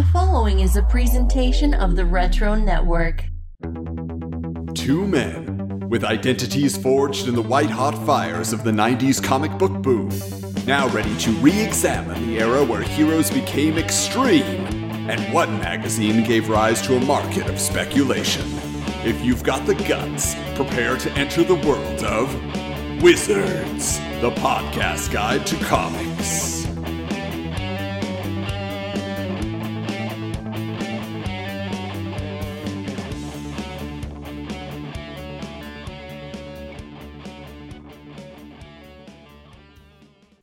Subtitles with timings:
[0.00, 3.22] The following is a presentation of the Retro Network.
[4.74, 9.82] Two men with identities forged in the white hot fires of the 90s comic book
[9.82, 10.08] boom,
[10.66, 14.64] now ready to re examine the era where heroes became extreme
[15.10, 18.46] and one magazine gave rise to a market of speculation.
[19.04, 25.46] If you've got the guts, prepare to enter the world of Wizards, the podcast guide
[25.48, 26.59] to comics.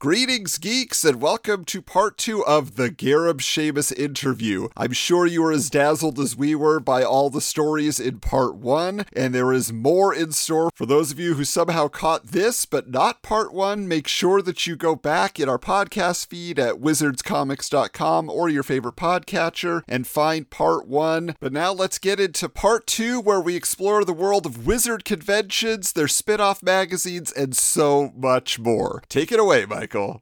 [0.07, 4.69] Greetings, geeks, and welcome to part two of the Gareb Shamus interview.
[4.77, 8.55] I'm sure you were as dazzled as we were by all the stories in part
[8.55, 12.65] one, and there is more in store for those of you who somehow caught this
[12.65, 13.85] but not part one.
[13.85, 18.95] Make sure that you go back in our podcast feed at wizardscomics.com or your favorite
[18.95, 21.35] podcatcher and find part one.
[21.41, 25.91] But now let's get into part two, where we explore the world of wizard conventions,
[25.91, 29.03] their spin off magazines, and so much more.
[29.09, 29.96] Take it away, Mike.
[29.97, 30.21] Michael.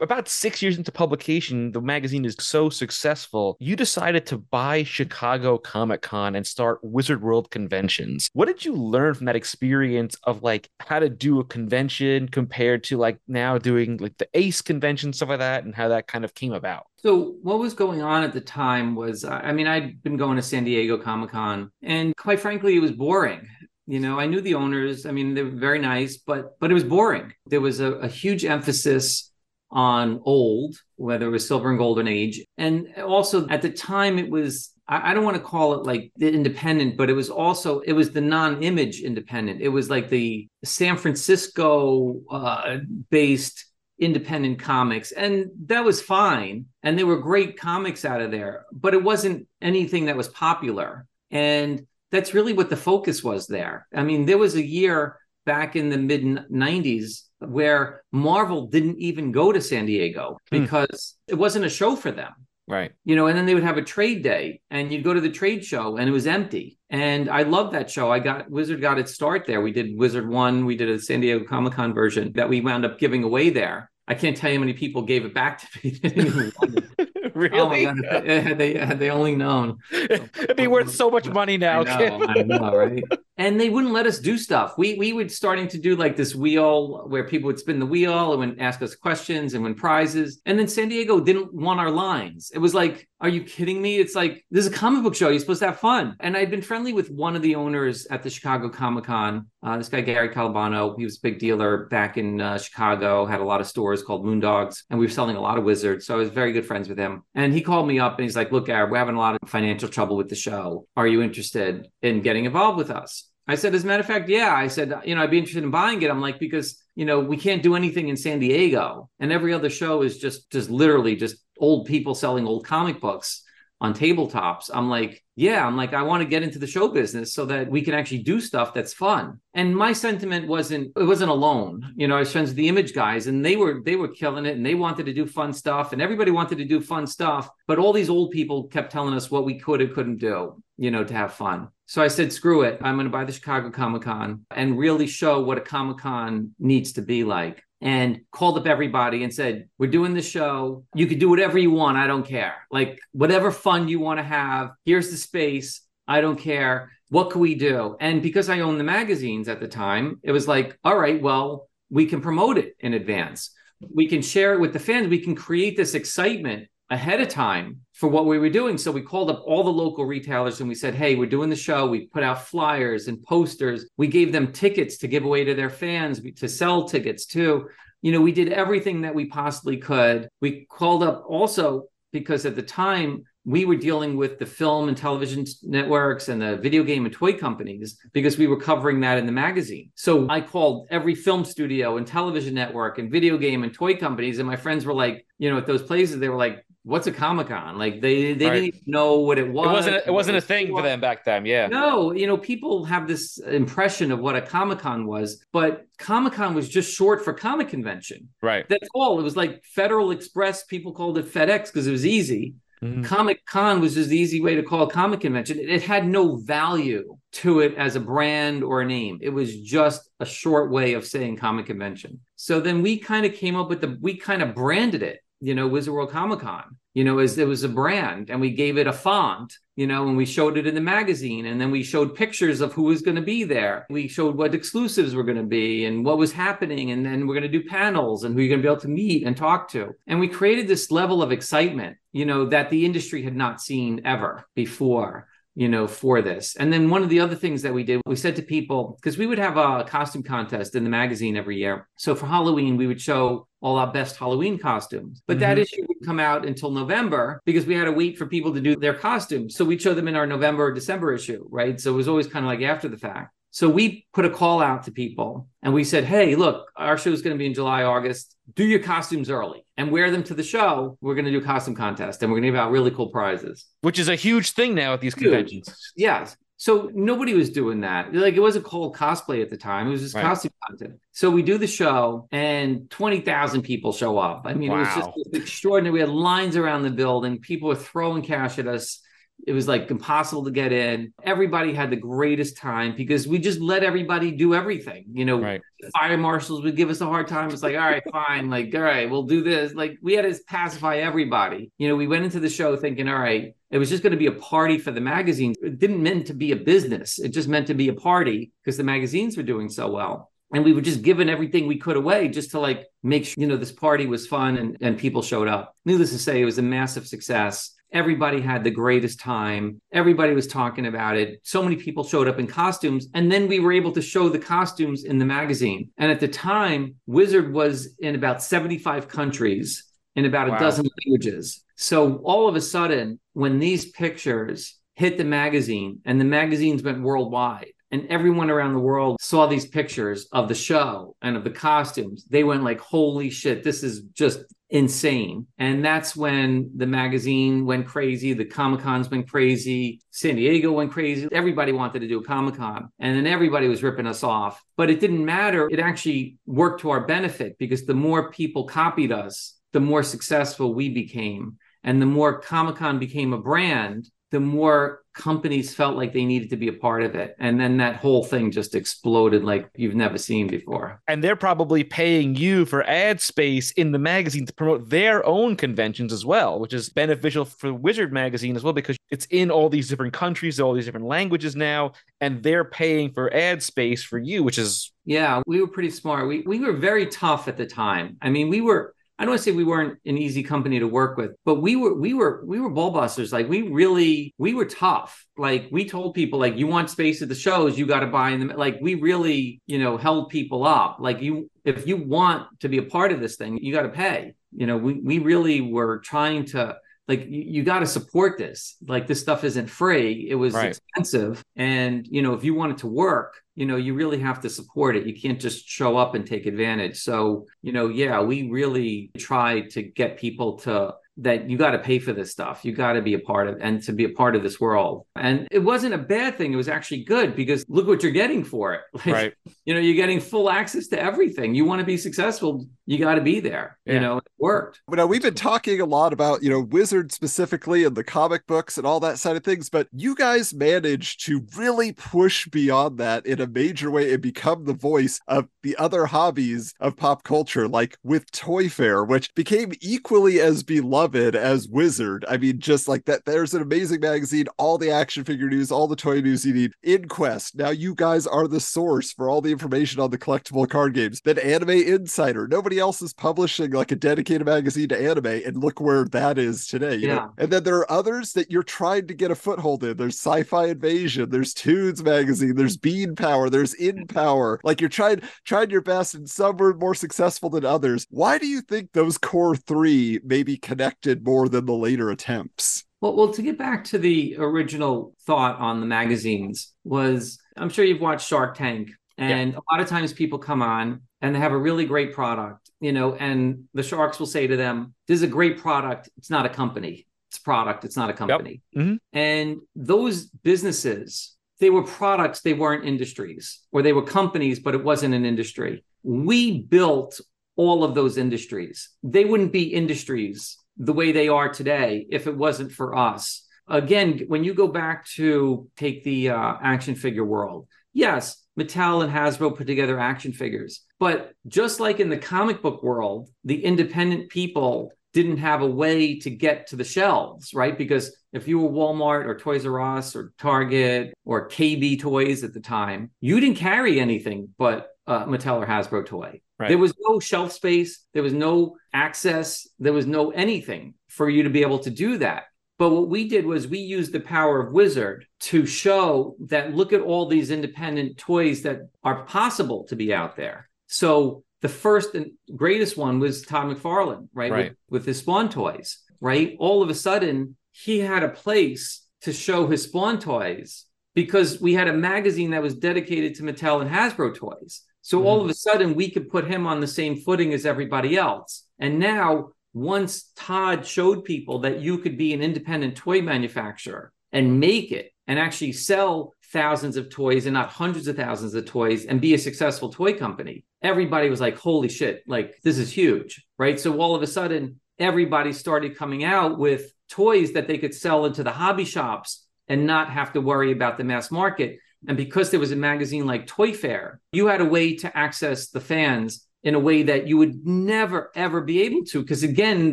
[0.00, 5.58] About six years into publication, the magazine is so successful, you decided to buy Chicago
[5.58, 8.28] Comic Con and start Wizard World conventions.
[8.32, 12.82] What did you learn from that experience of like how to do a convention compared
[12.84, 16.24] to like now doing like the ACE convention, stuff like that, and how that kind
[16.24, 16.86] of came about?
[16.96, 20.42] So, what was going on at the time was, I mean, I'd been going to
[20.42, 23.48] San Diego Comic Con, and quite frankly, it was boring.
[23.86, 25.06] You know, I knew the owners.
[25.06, 27.32] I mean, they were very nice, but but it was boring.
[27.46, 29.32] There was a, a huge emphasis
[29.70, 34.30] on old, whether it was silver and golden age, and also at the time it
[34.30, 34.70] was.
[34.88, 38.10] I, don't want to call it like the independent, but it was also it was
[38.10, 39.62] the non-image independent.
[39.62, 43.64] It was like the San Francisco uh, based
[43.98, 48.94] independent comics and that was fine and there were great comics out of there but
[48.94, 53.88] it wasn't anything that was popular and that's really what the focus was there.
[53.92, 59.32] I mean, there was a year back in the mid 90s where Marvel didn't even
[59.32, 60.60] go to San Diego hmm.
[60.62, 61.32] because hmm.
[61.32, 62.32] it wasn't a show for them.
[62.68, 62.92] Right.
[63.04, 65.30] You know, and then they would have a trade day and you'd go to the
[65.30, 66.78] trade show and it was empty.
[66.90, 68.12] And I love that show.
[68.12, 69.60] I got Wizard got its start there.
[69.60, 72.84] We did Wizard 1, we did a San Diego Comic Con version that we wound
[72.84, 73.90] up giving away there.
[74.06, 77.02] I can't tell you how many people gave it back to me.
[77.34, 77.86] really?
[77.86, 81.84] Oh God, had they had they only known, it'd be worth so much money now.
[81.84, 83.04] I know, I know, right?
[83.42, 84.78] And they wouldn't let us do stuff.
[84.78, 88.30] We we would starting to do like this wheel where people would spin the wheel
[88.30, 90.40] and would ask us questions and win prizes.
[90.46, 92.52] And then San Diego didn't want our lines.
[92.54, 93.98] It was like, are you kidding me?
[93.98, 95.28] It's like this is a comic book show.
[95.28, 96.14] You're supposed to have fun.
[96.20, 99.48] And I'd been friendly with one of the owners at the Chicago Comic Con.
[99.60, 100.96] Uh, this guy Gary Colabuono.
[100.96, 103.26] He was a big dealer back in uh, Chicago.
[103.26, 106.06] Had a lot of stores called Moondogs, and we were selling a lot of wizards.
[106.06, 107.22] So I was very good friends with him.
[107.34, 109.48] And he called me up and he's like, "Look, Gary, we're having a lot of
[109.48, 110.86] financial trouble with the show.
[110.96, 114.28] Are you interested in getting involved with us?" I said, as a matter of fact,
[114.28, 114.54] yeah.
[114.54, 116.10] I said, you know, I'd be interested in buying it.
[116.10, 119.10] I'm like, because, you know, we can't do anything in San Diego.
[119.18, 123.42] And every other show is just just literally just old people selling old comic books
[123.82, 124.70] on tabletops.
[124.72, 127.68] I'm like, yeah, I'm like, I want to get into the show business so that
[127.68, 129.40] we can actually do stuff that's fun.
[129.54, 131.92] And my sentiment wasn't it wasn't alone.
[131.96, 134.46] You know, I was friends with the image guys and they were they were killing
[134.46, 137.50] it and they wanted to do fun stuff and everybody wanted to do fun stuff.
[137.66, 140.90] But all these old people kept telling us what we could and couldn't do, you
[140.90, 141.68] know, to have fun.
[141.86, 142.80] So I said, screw it.
[142.82, 146.56] I'm going to buy the Chicago Comic Con and really show what a Comic Con
[146.58, 147.62] needs to be like.
[147.80, 150.84] And called up everybody and said, We're doing the show.
[150.92, 151.98] You can do whatever you want.
[151.98, 152.54] I don't care.
[152.68, 155.82] Like, whatever fun you want to have, here's the space.
[156.08, 156.90] I don't care.
[157.10, 157.96] What can we do?
[158.00, 161.68] And because I owned the magazines at the time, it was like, All right, well,
[161.90, 163.52] we can promote it in advance.
[163.94, 165.06] We can share it with the fans.
[165.06, 168.76] We can create this excitement ahead of time for what we were doing.
[168.76, 171.56] So we called up all the local retailers and we said, Hey, we're doing the
[171.56, 171.86] show.
[171.86, 173.86] We put out flyers and posters.
[173.96, 177.68] We gave them tickets to give away to their fans, to sell tickets too.
[178.02, 180.28] You know, we did everything that we possibly could.
[180.40, 184.96] We called up also because at the time we were dealing with the film and
[184.96, 189.26] television networks and the video game and toy companies because we were covering that in
[189.26, 189.90] the magazine.
[189.94, 194.38] So I called every film studio and television network and video game and toy companies.
[194.38, 197.12] And my friends were like, you know, at those places, they were like, what's a
[197.12, 197.78] Comic Con?
[197.78, 198.60] Like they they right.
[198.60, 199.66] didn't know what it was.
[199.66, 201.46] It wasn't a, it wasn't a thing for them back then.
[201.46, 201.68] Yeah.
[201.68, 206.34] No, you know, people have this impression of what a Comic Con was, but Comic
[206.34, 208.28] Con was just short for comic convention.
[208.40, 208.68] Right.
[208.68, 209.18] That's all.
[209.18, 210.64] It was like Federal Express.
[210.64, 212.54] People called it FedEx because it was easy.
[212.82, 213.04] Mm-hmm.
[213.04, 215.56] Comic Con was just the easy way to call a comic convention.
[215.60, 219.20] It had no value to it as a brand or a name.
[219.22, 222.18] It was just a short way of saying comic convention.
[222.34, 225.56] So then we kind of came up with the, we kind of branded it you
[225.56, 228.78] know, Wizard World Comic Con, you know, as it was a brand and we gave
[228.78, 231.82] it a font, you know, and we showed it in the magazine and then we
[231.82, 233.84] showed pictures of who was going to be there.
[233.90, 236.92] We showed what exclusives were going to be and what was happening.
[236.92, 238.88] And then we're going to do panels and who you're going to be able to
[238.88, 239.92] meet and talk to.
[240.06, 244.02] And we created this level of excitement, you know, that the industry had not seen
[244.04, 246.56] ever before you know, for this.
[246.56, 249.18] And then one of the other things that we did, we said to people, because
[249.18, 251.88] we would have a costume contest in the magazine every year.
[251.96, 255.22] So for Halloween, we would show all our best Halloween costumes.
[255.26, 255.40] But mm-hmm.
[255.40, 258.60] that issue would come out until November because we had to wait for people to
[258.60, 259.56] do their costumes.
[259.56, 261.80] So we'd show them in our November or December issue, right?
[261.80, 263.32] So it was always kind of like after the fact.
[263.54, 267.12] So we put a call out to people and we said, hey, look, our show
[267.12, 268.34] is going to be in July, August.
[268.54, 270.96] Do your costumes early and wear them to the show.
[271.02, 273.10] We're going to do a costume contest and we're going to give out really cool
[273.10, 273.66] prizes.
[273.82, 275.24] Which is a huge thing now at these huge.
[275.24, 275.92] conventions.
[275.96, 276.34] Yes.
[276.62, 278.14] So nobody was doing that.
[278.14, 279.88] Like it wasn't called cosplay at the time.
[279.88, 280.22] It was just right.
[280.22, 281.00] costume content.
[281.10, 284.42] So we do the show and 20,000 people show up.
[284.44, 284.76] I mean, wow.
[284.76, 285.94] it was just extraordinary.
[285.94, 287.40] We had lines around the building.
[287.40, 289.01] People were throwing cash at us.
[289.46, 291.12] It was like impossible to get in.
[291.24, 295.04] Everybody had the greatest time because we just let everybody do everything.
[295.12, 295.60] You know, right.
[295.98, 297.50] fire marshals would give us a hard time.
[297.50, 298.50] It's like, all right, fine.
[298.50, 299.74] Like, all right, we'll do this.
[299.74, 301.70] Like, we had to pacify everybody.
[301.78, 304.16] You know, we went into the show thinking, all right, it was just going to
[304.18, 305.56] be a party for the magazines.
[305.60, 307.18] It didn't meant to be a business.
[307.18, 310.64] It just meant to be a party because the magazines were doing so well and
[310.64, 313.56] we were just giving everything we could away just to like make sure you know
[313.56, 316.62] this party was fun and, and people showed up needless to say it was a
[316.62, 319.80] massive success Everybody had the greatest time.
[319.92, 321.40] Everybody was talking about it.
[321.42, 323.08] So many people showed up in costumes.
[323.14, 325.90] And then we were able to show the costumes in the magazine.
[325.98, 329.84] And at the time, Wizard was in about 75 countries
[330.16, 330.56] in about wow.
[330.56, 331.64] a dozen languages.
[331.76, 337.02] So all of a sudden, when these pictures hit the magazine and the magazines went
[337.02, 341.50] worldwide, and everyone around the world saw these pictures of the show and of the
[341.50, 345.46] costumes they went like holy shit this is just insane.
[345.58, 350.90] And that's when the magazine went crazy, the Comic Cons went crazy, San Diego went
[350.90, 351.28] crazy.
[351.30, 354.62] Everybody wanted to do a Comic Con, and then everybody was ripping us off.
[354.78, 355.68] But it didn't matter.
[355.70, 360.74] It actually worked to our benefit because the more people copied us, the more successful
[360.74, 361.58] we became.
[361.84, 366.48] And the more Comic Con became a brand, the more companies felt like they needed
[366.48, 367.36] to be a part of it.
[367.38, 371.02] And then that whole thing just exploded like you've never seen before.
[371.06, 375.54] And they're probably paying you for ad space in the magazine to promote their own
[375.54, 379.68] conventions as well, which is beneficial for Wizard Magazine as well, because it's in all
[379.68, 381.92] these different countries, all these different languages now,
[382.22, 384.92] and they're paying for ad space for you, which is.
[385.04, 386.26] Yeah, we were pretty smart.
[386.26, 388.16] We, we were very tough at the time.
[388.22, 390.88] I mean, we were I don't want to say we weren't an easy company to
[390.88, 393.32] work with, but we were we were we were ball busters.
[393.32, 395.26] Like we really we were tough.
[395.36, 398.30] Like we told people like you want space at the shows, you got to buy
[398.30, 398.56] in them.
[398.56, 400.96] Like we really you know held people up.
[400.98, 403.90] Like you if you want to be a part of this thing, you got to
[403.90, 404.32] pay.
[404.50, 406.76] You know we we really were trying to
[407.08, 408.76] like you, you got to support this.
[408.86, 410.26] Like this stuff isn't free.
[410.28, 410.68] It was right.
[410.68, 411.42] expensive.
[411.56, 414.50] And you know if you want it to work you know you really have to
[414.50, 415.06] support it.
[415.06, 416.98] You can't just show up and take advantage.
[416.98, 421.78] So you know yeah we really tried to get people to that you got to
[421.78, 422.64] pay for this stuff.
[422.64, 425.06] You got to be a part of and to be a part of this world.
[425.14, 426.52] And it wasn't a bad thing.
[426.52, 428.80] It was actually good because look what you're getting for it.
[429.02, 429.34] Like, right.
[429.64, 431.56] You know, you're getting full access to everything.
[431.56, 433.76] You want to be successful, you got to be there.
[433.84, 433.94] Yeah.
[433.94, 434.80] You know, it worked.
[434.86, 438.46] But now we've been talking a lot about, you know, Wizard specifically and the comic
[438.46, 442.98] books and all that side of things, but you guys managed to really push beyond
[442.98, 447.24] that in a major way and become the voice of the other hobbies of pop
[447.24, 452.24] culture, like with ToyFare, which became equally as beloved beloved as Wizard.
[452.28, 455.88] I mean, just like that, there's an amazing magazine, all the action figure news, all
[455.88, 456.72] the toy news you need.
[456.84, 457.56] InQuest.
[457.56, 461.20] Now you guys are the source for all the information on the collectible card games.
[461.20, 462.46] Then Anime Insider.
[462.46, 466.66] Nobody else is publishing like a dedicated magazine to anime, and look where that is
[466.66, 466.96] today.
[466.96, 467.14] yeah.
[467.14, 467.32] Know?
[467.38, 469.96] And then there are others that you're trying to get a foothold in.
[469.96, 471.30] There's Sci-Fi Invasion.
[471.30, 472.54] There's Toons magazine.
[472.54, 473.50] There's Bean Power.
[473.50, 474.60] There's In Power.
[474.62, 478.06] Like you're trying trying your best, and some were more successful than others.
[478.10, 480.91] Why do you think those core three maybe connect?
[481.24, 482.84] More than the later attempts.
[483.00, 487.84] Well, well, to get back to the original thought on the magazines was I'm sure
[487.84, 489.58] you've watched Shark Tank, and yeah.
[489.58, 492.92] a lot of times people come on and they have a really great product, you
[492.92, 496.10] know, and the sharks will say to them, "This is a great product.
[496.16, 497.06] It's not a company.
[497.30, 497.84] It's a product.
[497.84, 498.84] It's not a company." Yep.
[498.84, 499.18] Mm-hmm.
[499.18, 502.40] And those businesses, they were products.
[502.40, 505.84] They weren't industries, or they were companies, but it wasn't an industry.
[506.04, 507.20] We built
[507.56, 508.90] all of those industries.
[509.02, 513.46] They wouldn't be industries the way they are today if it wasn't for us.
[513.68, 519.12] Again, when you go back to take the uh, action figure world, yes, Mattel and
[519.12, 520.82] Hasbro put together action figures.
[520.98, 526.18] But just like in the comic book world, the independent people didn't have a way
[526.20, 527.76] to get to the shelves, right?
[527.76, 532.54] Because if you were Walmart or Toys R Us or Target or KB Toys at
[532.54, 536.40] the time, you didn't carry anything but Mattel or Hasbro toy.
[536.62, 536.68] Right.
[536.68, 541.42] There was no shelf space, there was no access, there was no anything for you
[541.42, 542.44] to be able to do that.
[542.78, 546.92] But what we did was we used the power of Wizard to show that look
[546.92, 550.68] at all these independent toys that are possible to be out there.
[550.86, 554.52] So the first and greatest one was Todd McFarlane, right?
[554.52, 554.68] Right.
[554.68, 556.54] With, with his Spawn toys, right?
[556.60, 561.74] All of a sudden, he had a place to show his Spawn toys because we
[561.74, 564.82] had a magazine that was dedicated to Mattel and Hasbro toys.
[565.02, 565.44] So all mm-hmm.
[565.46, 568.66] of a sudden, we could put him on the same footing as everybody else.
[568.78, 574.60] And now, once Todd showed people that you could be an independent toy manufacturer and
[574.60, 579.06] make it and actually sell thousands of toys and not hundreds of thousands of toys
[579.06, 583.44] and be a successful toy company, everybody was like, holy shit, like this is huge.
[583.58, 583.80] Right.
[583.80, 588.24] So all of a sudden, everybody started coming out with toys that they could sell
[588.26, 591.78] into the hobby shops and not have to worry about the mass market.
[592.08, 595.80] And because there was a magazine like ToyFare, you had a way to access the
[595.80, 599.20] fans in a way that you would never ever be able to.
[599.20, 599.92] Because again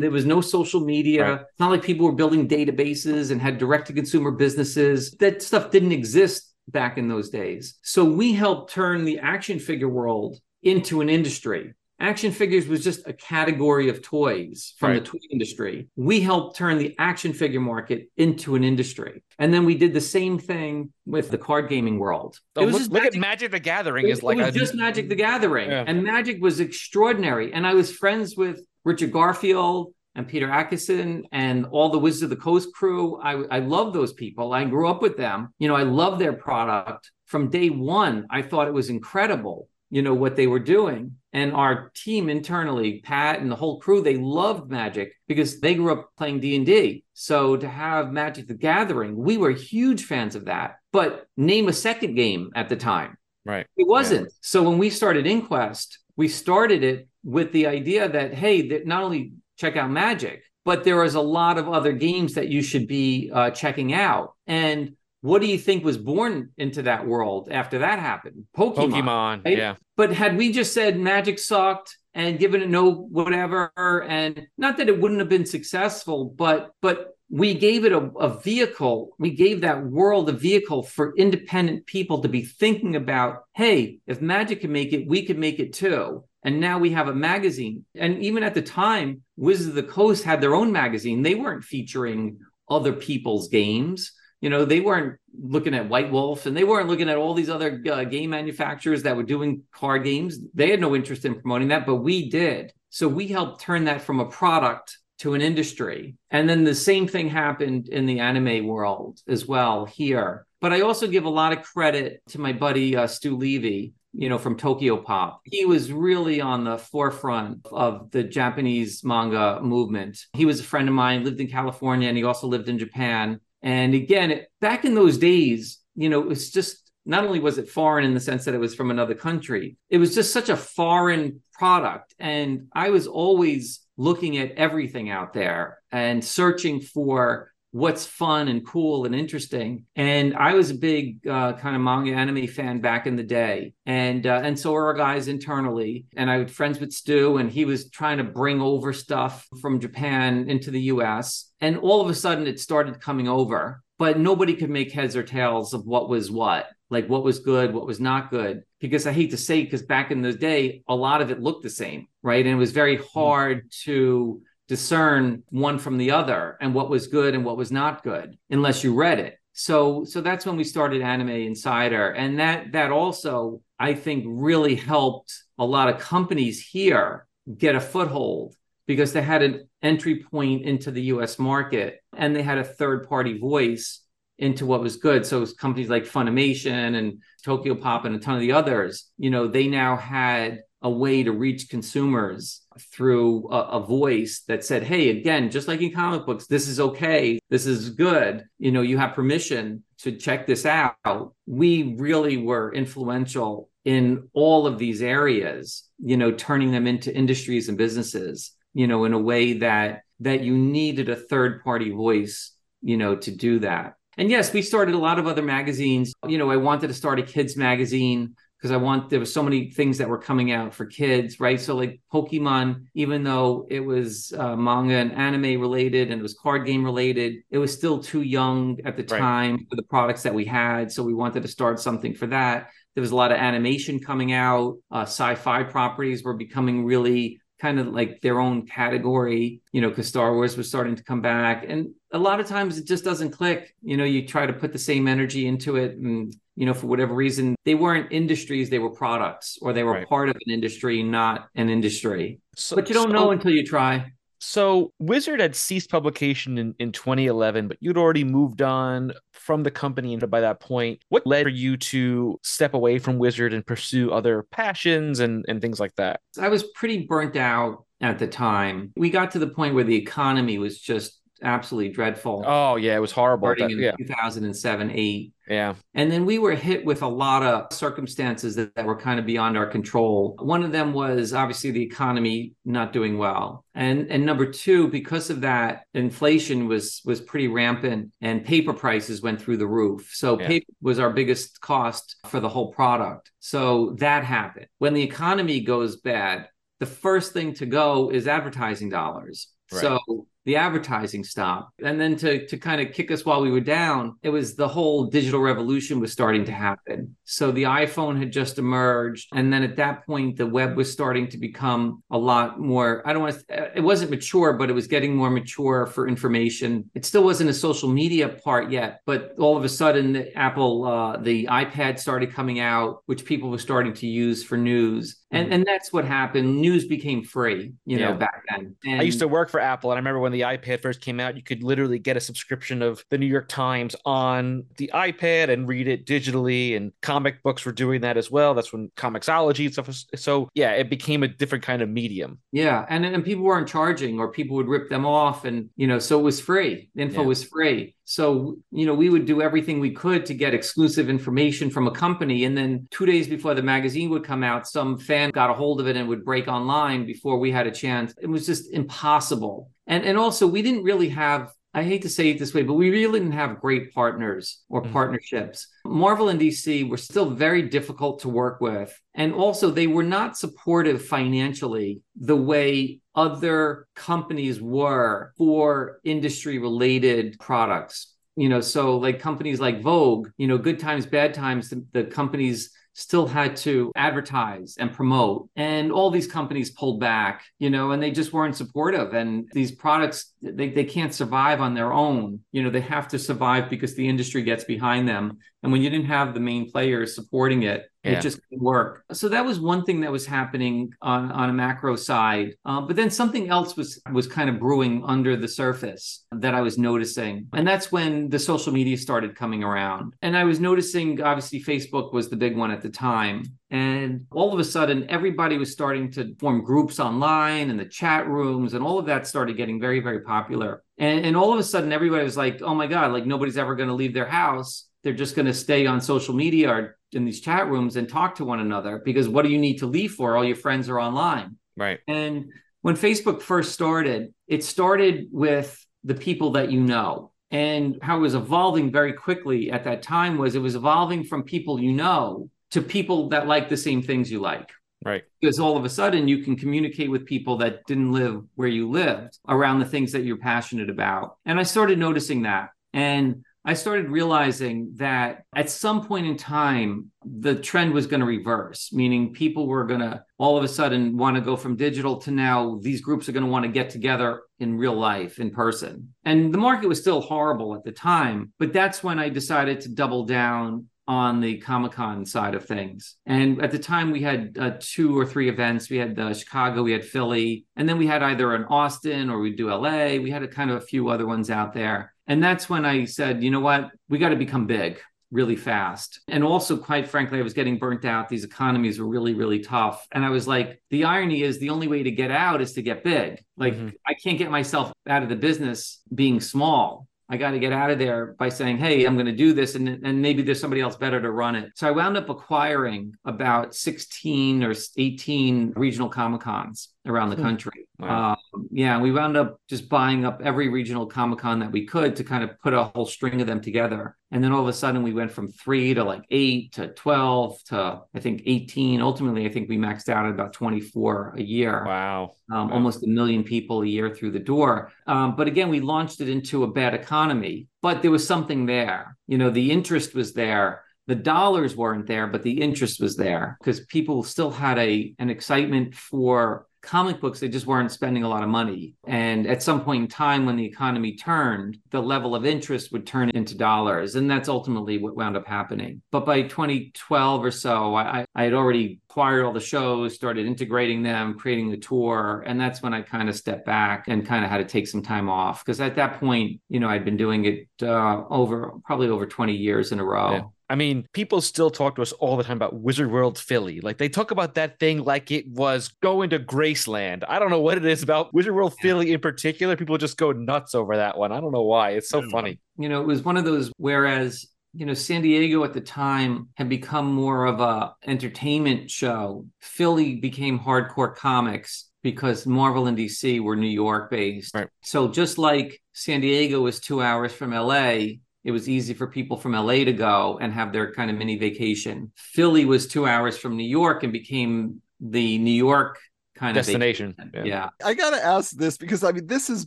[0.00, 1.22] there was no social media.
[1.22, 1.40] Right.
[1.40, 5.12] it's not like people were building databases and had direct to consumer businesses.
[5.12, 7.78] That stuff didn't exist back in those days.
[7.82, 13.06] So we helped turn the action figure world into an industry action figures was just
[13.06, 15.04] a category of toys from Right.
[15.04, 19.64] the toy industry we helped turn the action figure market into an industry and then
[19.64, 22.90] we did the same thing with the card gaming world Oh, It was look, just
[22.92, 25.70] look at magic- Magic the Gathering is it like was a, just Magic the Gathering,
[25.70, 25.84] Yeah.
[25.86, 27.52] and Magic was extraordinary.
[27.52, 32.30] And I was friends with Richard Garfield and Peter Adkison and all the Wizards of
[32.30, 33.20] the Coast crew.
[33.22, 34.52] I, I love those people.
[34.52, 35.54] I grew up with them.
[35.58, 38.26] You know, I love their product from day one.
[38.30, 39.68] I thought it was incredible.
[39.90, 44.02] You know what they were doing, and our team internally, Pat and the whole crew,
[44.02, 47.04] they loved Magic because they grew up playing D and D.
[47.14, 50.76] So to have Magic the Gathering, we were huge fans of that.
[50.92, 53.16] But name a second game at the time.
[53.44, 53.66] right.
[53.76, 54.32] It wasn't.
[54.40, 59.04] So when we started Inquest, we started it with the idea that hey, that not
[59.04, 62.86] only check out Magic, but there is a lot of other games that you should
[62.88, 64.34] be uh, checking out.
[64.46, 68.46] And what do you think was born into that world after that happened?
[68.56, 68.92] Pokemon.
[68.92, 69.44] Pokemon.
[69.44, 69.58] right?
[69.58, 69.74] Yeah.
[69.96, 74.88] But had we just said Magic sucked and given it no whatever, and not that
[74.88, 79.10] it wouldn't have been successful, but but we gave it a, a vehicle.
[79.18, 83.44] We gave that world a vehicle for independent people to be thinking about.
[83.54, 86.24] Hey, if Magic can make it, we can make it too.
[86.42, 87.84] And now we have a magazine.
[87.94, 91.22] And even at the time, Wizards of the Coast had their own magazine.
[91.22, 94.12] They weren't featuring other people's games.
[94.40, 97.50] You know, they weren't looking at White Wolf and they weren't looking at all these
[97.50, 100.38] other uh, game manufacturers that were doing card games.
[100.54, 102.72] They had no interest in promoting that, but we did.
[102.88, 106.16] So we helped turn that from a product to an industry.
[106.30, 110.46] And then the same thing happened in the anime world as well here.
[110.60, 114.28] But I also give a lot of credit to my buddy uh, Stu Levy, you
[114.28, 115.36] know, from Tokyopop.
[115.44, 120.18] He was really on the forefront of the Japanese manga movement.
[120.32, 123.40] He was a friend of mine, lived in California, and he also lived in Japan.
[123.62, 127.58] And again, it, back in those days, you know, it was just not only was
[127.58, 130.48] it foreign in the sense that it was from another country, it was just such
[130.48, 132.14] a foreign product.
[132.18, 138.66] And I was always looking at everything out there and searching for what's fun and
[138.66, 139.84] cool and interesting.
[139.96, 143.74] And I was a big uh, kind of manga anime fan back in the day,
[143.86, 146.06] and uh, and so were our guys internally.
[146.16, 149.80] And I was friends with Stu, and he was trying to bring over stuff from
[149.80, 151.52] Japan into the U.S.
[151.60, 155.22] And all of a sudden, it started coming over, but nobody could make heads or
[155.22, 156.68] tails of what was what.
[156.90, 158.64] Like what was good, what was not good.
[158.80, 161.62] Because I hate to say, because back in the day, a lot of it looked
[161.62, 162.44] the same, right?
[162.44, 167.34] And it was very hard to discern one from the other and what was good
[167.34, 169.36] and what was not good unless you read it.
[169.52, 172.10] So so that's when we started anime insider.
[172.12, 177.26] And that that also i think really helped a lot of companies here
[177.58, 178.54] get a foothold
[178.86, 183.08] because they had an entry point into the us market and they had a third
[183.08, 184.02] party voice
[184.38, 185.26] into what was good.
[185.26, 189.10] So was companies like funimation and Tokyopop and a ton of the others.
[189.18, 194.64] You know they now had a way to reach consumers through a, a, voice that
[194.64, 197.38] said, Hey, again, just like in comic books, this is okay.
[197.50, 198.46] This is good.
[198.58, 201.34] You know, you have permission to check this out.
[201.46, 207.68] We really were influential in all of these areas, you know, turning them into industries
[207.68, 212.52] and businesses, you know, in a way that that you needed a third party voice,
[212.82, 213.94] you know, to do that.
[214.18, 216.12] And yes, we started a lot of other magazines.
[216.26, 219.42] You know, I wanted to start a kids magazine because I want there was so
[219.42, 221.58] many things that were coming out for kids, right?
[221.58, 226.34] So like Pokemon, even though it was uh, manga and anime related and it was
[226.34, 229.18] card game related, it was still too young at the Right.
[229.18, 230.92] time for the products that we had.
[230.92, 232.68] So we wanted to start something for that.
[232.94, 234.76] There was a lot of animation coming out.
[234.90, 240.08] Uh, sci-fi properties were becoming really kind of like their own category, you know, because
[240.08, 241.64] Star Wars was starting to come back.
[241.68, 243.74] And a lot of times it just doesn't click.
[243.82, 246.88] You know, you try to put the same energy into it and you know, for
[246.88, 250.06] whatever reason, they weren't industries, they were products, or they were Right.
[250.06, 252.38] part of an industry, not an industry.
[252.54, 254.12] So, But you don't so- know until you try.
[254.42, 259.70] So Wizard had ceased publication in, in 2011, but you'd already moved on from the
[259.70, 261.00] company and by that point.
[261.08, 265.62] What led for you to step away from Wizard and pursue other passions and, and
[265.62, 266.20] things like that?
[266.38, 268.92] I was pretty burnt out at the time.
[268.96, 272.44] We got to the point where the economy was just absolutely dreadful.
[272.46, 273.48] Oh yeah, it was horrible.
[273.56, 275.32] starting in yeah, 2007, 8.
[275.48, 279.18] yeah, And then we were hit with a lot of circumstances that, that were kind
[279.18, 280.36] of beyond our control.
[280.40, 283.64] One of them was obviously the economy not doing well.
[283.74, 289.22] And and number two, because of that, inflation was was pretty rampant and paper prices
[289.22, 290.10] went through the roof.
[290.14, 290.46] So Yeah.
[290.48, 293.30] paper was our biggest cost for the whole product.
[293.40, 294.66] So that happened.
[294.78, 299.48] When the economy goes bad, the first thing to go is advertising dollars.
[299.72, 299.80] Right.
[299.82, 301.80] So the advertising stopped.
[301.82, 304.68] And then to to kind of kick us while we were down, it was the
[304.68, 307.16] whole digital revolution was starting to happen.
[307.24, 309.28] So the iPhone had just emerged.
[309.32, 313.12] And then at that point, the web was starting to become a lot more, I
[313.12, 316.90] don't want to, it wasn't mature, but it was getting more mature for information.
[316.94, 320.84] It still wasn't a social media part yet, but all of a sudden, the Apple,
[320.84, 325.19] uh, the iPad started coming out, which people were starting to use for news.
[325.32, 325.54] And, mm.
[325.54, 326.60] and that's what happened.
[326.60, 328.74] News became free, you know, back then.
[328.84, 331.36] I used to work for Apple, and I remember when the iPad first came out,
[331.36, 335.68] you could literally get a subscription of the New York Times on the iPad and
[335.68, 336.76] read it digitally.
[336.76, 338.54] And comic books were doing that as well.
[338.54, 340.06] That's when Comixology and stuff was.
[340.16, 342.40] So yeah, it became a different kind of medium.
[342.50, 345.98] Yeah, and and people weren't charging, or people would rip them off, and you know,
[346.00, 346.90] so it was free.
[346.96, 347.26] Info Yeah.
[347.26, 347.94] was free.
[348.10, 351.92] So you know, we would do everything we could to get exclusive information from a
[351.92, 355.54] company, and then two days before the magazine would come out, some fan got a
[355.54, 358.12] hold of it and would break online before we had a chance.
[358.20, 359.70] It was just impossible.
[359.86, 361.52] And and also, we didn't really have.
[361.72, 364.82] I hate to say it this way, but we really didn't have great partners or
[364.82, 364.90] Mhm.
[364.92, 365.68] partnerships.
[365.84, 368.92] Marvel and DC were still very difficult to work with.
[369.14, 377.36] And also, they were not supportive financially the way other companies were for industry related
[377.38, 378.09] products.
[378.40, 382.04] You know, so like companies like Vogue, you know, good times, bad times, the, the
[382.04, 385.50] companies still had to advertise and promote.
[385.56, 389.12] And all these companies pulled back, you know, and they just weren't supportive.
[389.12, 392.40] And these products, they, they can't survive on their own.
[392.50, 395.36] You know, they have to survive because the industry gets behind them.
[395.62, 398.12] And when you didn't have the main players supporting it, Yeah.
[398.12, 399.04] it just didn't work.
[399.12, 402.54] So that was one thing that was happening on, on a macro side.
[402.64, 406.62] Uh, but then something else was was kind of brewing under the surface that I
[406.62, 407.48] was noticing.
[407.52, 410.14] And that's when the social media started coming around.
[410.22, 413.42] And I was noticing obviously Facebook was the big one at the time.
[413.70, 418.26] And all of a sudden, everybody was starting to form groups online and the chat
[418.26, 420.82] rooms, and all of that started getting very, very popular.
[420.98, 423.74] And, and all of a sudden, everybody was like, oh my God, like nobody's ever
[423.76, 424.86] going to leave their house.
[425.02, 428.36] They're just going to stay on social media or in these chat rooms and talk
[428.36, 430.36] to one another because what do you need to leave for?
[430.36, 431.56] All your friends are online.
[431.76, 432.00] Right.
[432.06, 432.50] And
[432.82, 437.32] when Facebook first started, it started with the people that you know.
[437.52, 441.42] And how it was evolving very quickly at that time was it was evolving from
[441.42, 444.70] people you know to people that like the same things you like.
[445.04, 445.24] Right.
[445.40, 448.88] Because all of a sudden you can communicate with people that didn't live where you
[448.88, 451.38] lived around the things that you're passionate about.
[451.44, 452.70] And I started noticing that.
[452.92, 458.26] And I started realizing that at some point in time, the trend was going to
[458.26, 462.16] reverse, meaning people were going to all of a sudden want to go from digital
[462.18, 465.50] to now these groups are going to want to get together in real life, in
[465.50, 466.14] person.
[466.24, 469.90] And the market was still horrible at the time, but that's when I decided to
[469.90, 473.16] double down on the Comic Con side of things.
[473.26, 475.90] And at the time, we had uh, two or three events.
[475.90, 479.40] We had uh, Chicago, we had Philly, and then we had either an Austin or
[479.40, 480.18] we'd do LA.
[480.22, 482.14] We had a kind of a few other ones out there.
[482.30, 485.00] And that's when I said, you know what, we got to become big
[485.32, 486.20] really fast.
[486.28, 488.28] And also, quite frankly, I was getting burnt out.
[488.28, 490.06] These economies were really, really tough.
[490.12, 492.82] And I was like, the irony is the only way to get out is to
[492.82, 493.44] get big.
[493.56, 493.92] Like, Mhm.
[494.06, 497.08] I can't get myself out of the business being small.
[497.28, 499.76] I got to get out of there by saying, hey, I'm going to do this.
[499.76, 501.70] And, and maybe there's somebody else better to run it.
[501.76, 506.88] So I wound up acquiring about 16 or 18 regional Comic Cons.
[507.06, 507.42] Around the Hmm.
[507.42, 507.86] country.
[507.98, 508.36] Wow.
[508.54, 512.16] Um, yeah, we wound up just buying up every regional Comic Con that we could
[512.16, 514.16] to kind of put a whole string of them together.
[514.30, 517.62] And then all of a sudden, we went from three to like eight to 12
[517.66, 519.00] to I think 18.
[519.00, 522.32] Ultimately, I think we maxed out at about 24 a year Wow.
[522.52, 522.74] um, Wow.
[522.74, 524.92] almost a million people a year through the door.
[525.06, 529.16] Um, but again, we launched it into a bad economy, but there was something there.
[529.26, 530.82] You know, the interest was there.
[531.06, 535.28] The dollars weren't there, but the interest was there because people still had a an
[535.28, 537.40] excitement for comic books.
[537.40, 538.94] They just weren't spending a lot of money.
[539.06, 543.06] And at some point in time, when the economy turned, the level of interest would
[543.06, 546.02] turn into dollars, and that's ultimately what wound up happening.
[546.10, 551.02] But by 2012 or so, I, I had already acquired all the shows, started integrating
[551.02, 554.50] them, creating the tour, and that's when I kind of stepped back and kind of
[554.50, 557.44] had to take some time off because at that point, you know, I'd been doing
[557.44, 560.32] it uh, over probably over 20 years in a row.
[560.32, 560.42] Yeah.
[560.70, 563.80] I mean, people still talk to us all the time about Wizard World Philly.
[563.80, 567.24] Like they talk about that thing like it was going to Graceland.
[567.28, 569.74] I don't know what it is about Wizard World Philly in particular.
[569.76, 571.32] People just go nuts over that one.
[571.32, 571.90] I don't know why.
[571.90, 572.60] It's so funny.
[572.78, 576.48] you know, it was one of those whereas you know San Diego at the time
[576.54, 579.46] had become more of a entertainment show.
[579.60, 584.54] Philly became hardcore comics because Marvel and DC were New York based.
[584.54, 584.68] Right.
[584.82, 589.36] So just like San Diego was 2 hours from LA, it was easy for people
[589.36, 592.12] from LA to go and have their kind of mini vacation.
[592.16, 595.98] Philly was 2 hours from New York and became the New York
[596.40, 597.14] kind Destination.
[597.18, 597.44] of Yeah.
[597.44, 597.68] yeah.
[597.84, 599.66] I gotta ask this because I mean, this has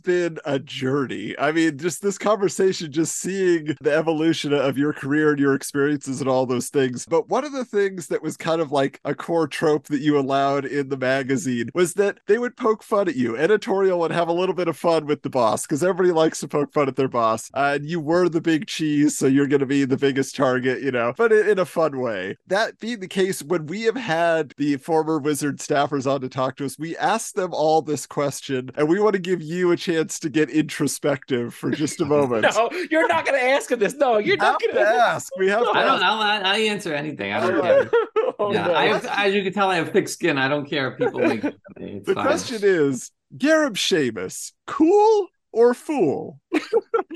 [0.00, 1.34] been a journey.
[1.38, 6.20] I mean, just this conversation, just seeing the evolution of your career and your experiences
[6.20, 7.06] and all those things.
[7.08, 10.18] But one of the things that was kind of like a core trope that you
[10.18, 13.36] allowed in the magazine was that they would poke fun at you.
[13.36, 16.48] Editorial would have a little bit of fun with the boss because everybody likes to
[16.48, 17.50] poke fun at their boss.
[17.54, 20.82] Uh, and you were the big cheese, so you're going to be the biggest target,
[20.82, 22.36] you know, but in, in a fun way.
[22.48, 26.56] That being the case, when we have had the former Wizard staffers on to talk
[26.56, 29.76] to us, we asked them all this question, and we want to give you a
[29.76, 32.46] chance to get introspective for just a moment.
[32.54, 33.94] No, you're not going to ask him this.
[33.94, 35.30] No, you're not going to ask.
[35.38, 36.04] We have to I don't ask.
[36.04, 37.32] I'll, I answer anything.
[37.32, 37.90] I don't oh, care.
[38.36, 38.74] Oh, yeah, no.
[38.74, 40.38] I have, as you can tell, I have thick skin.
[40.38, 41.92] I don't care if people make fun of me.
[41.98, 42.26] It's The fine.
[42.26, 46.40] question is, Gareb Shamus, cool or fool?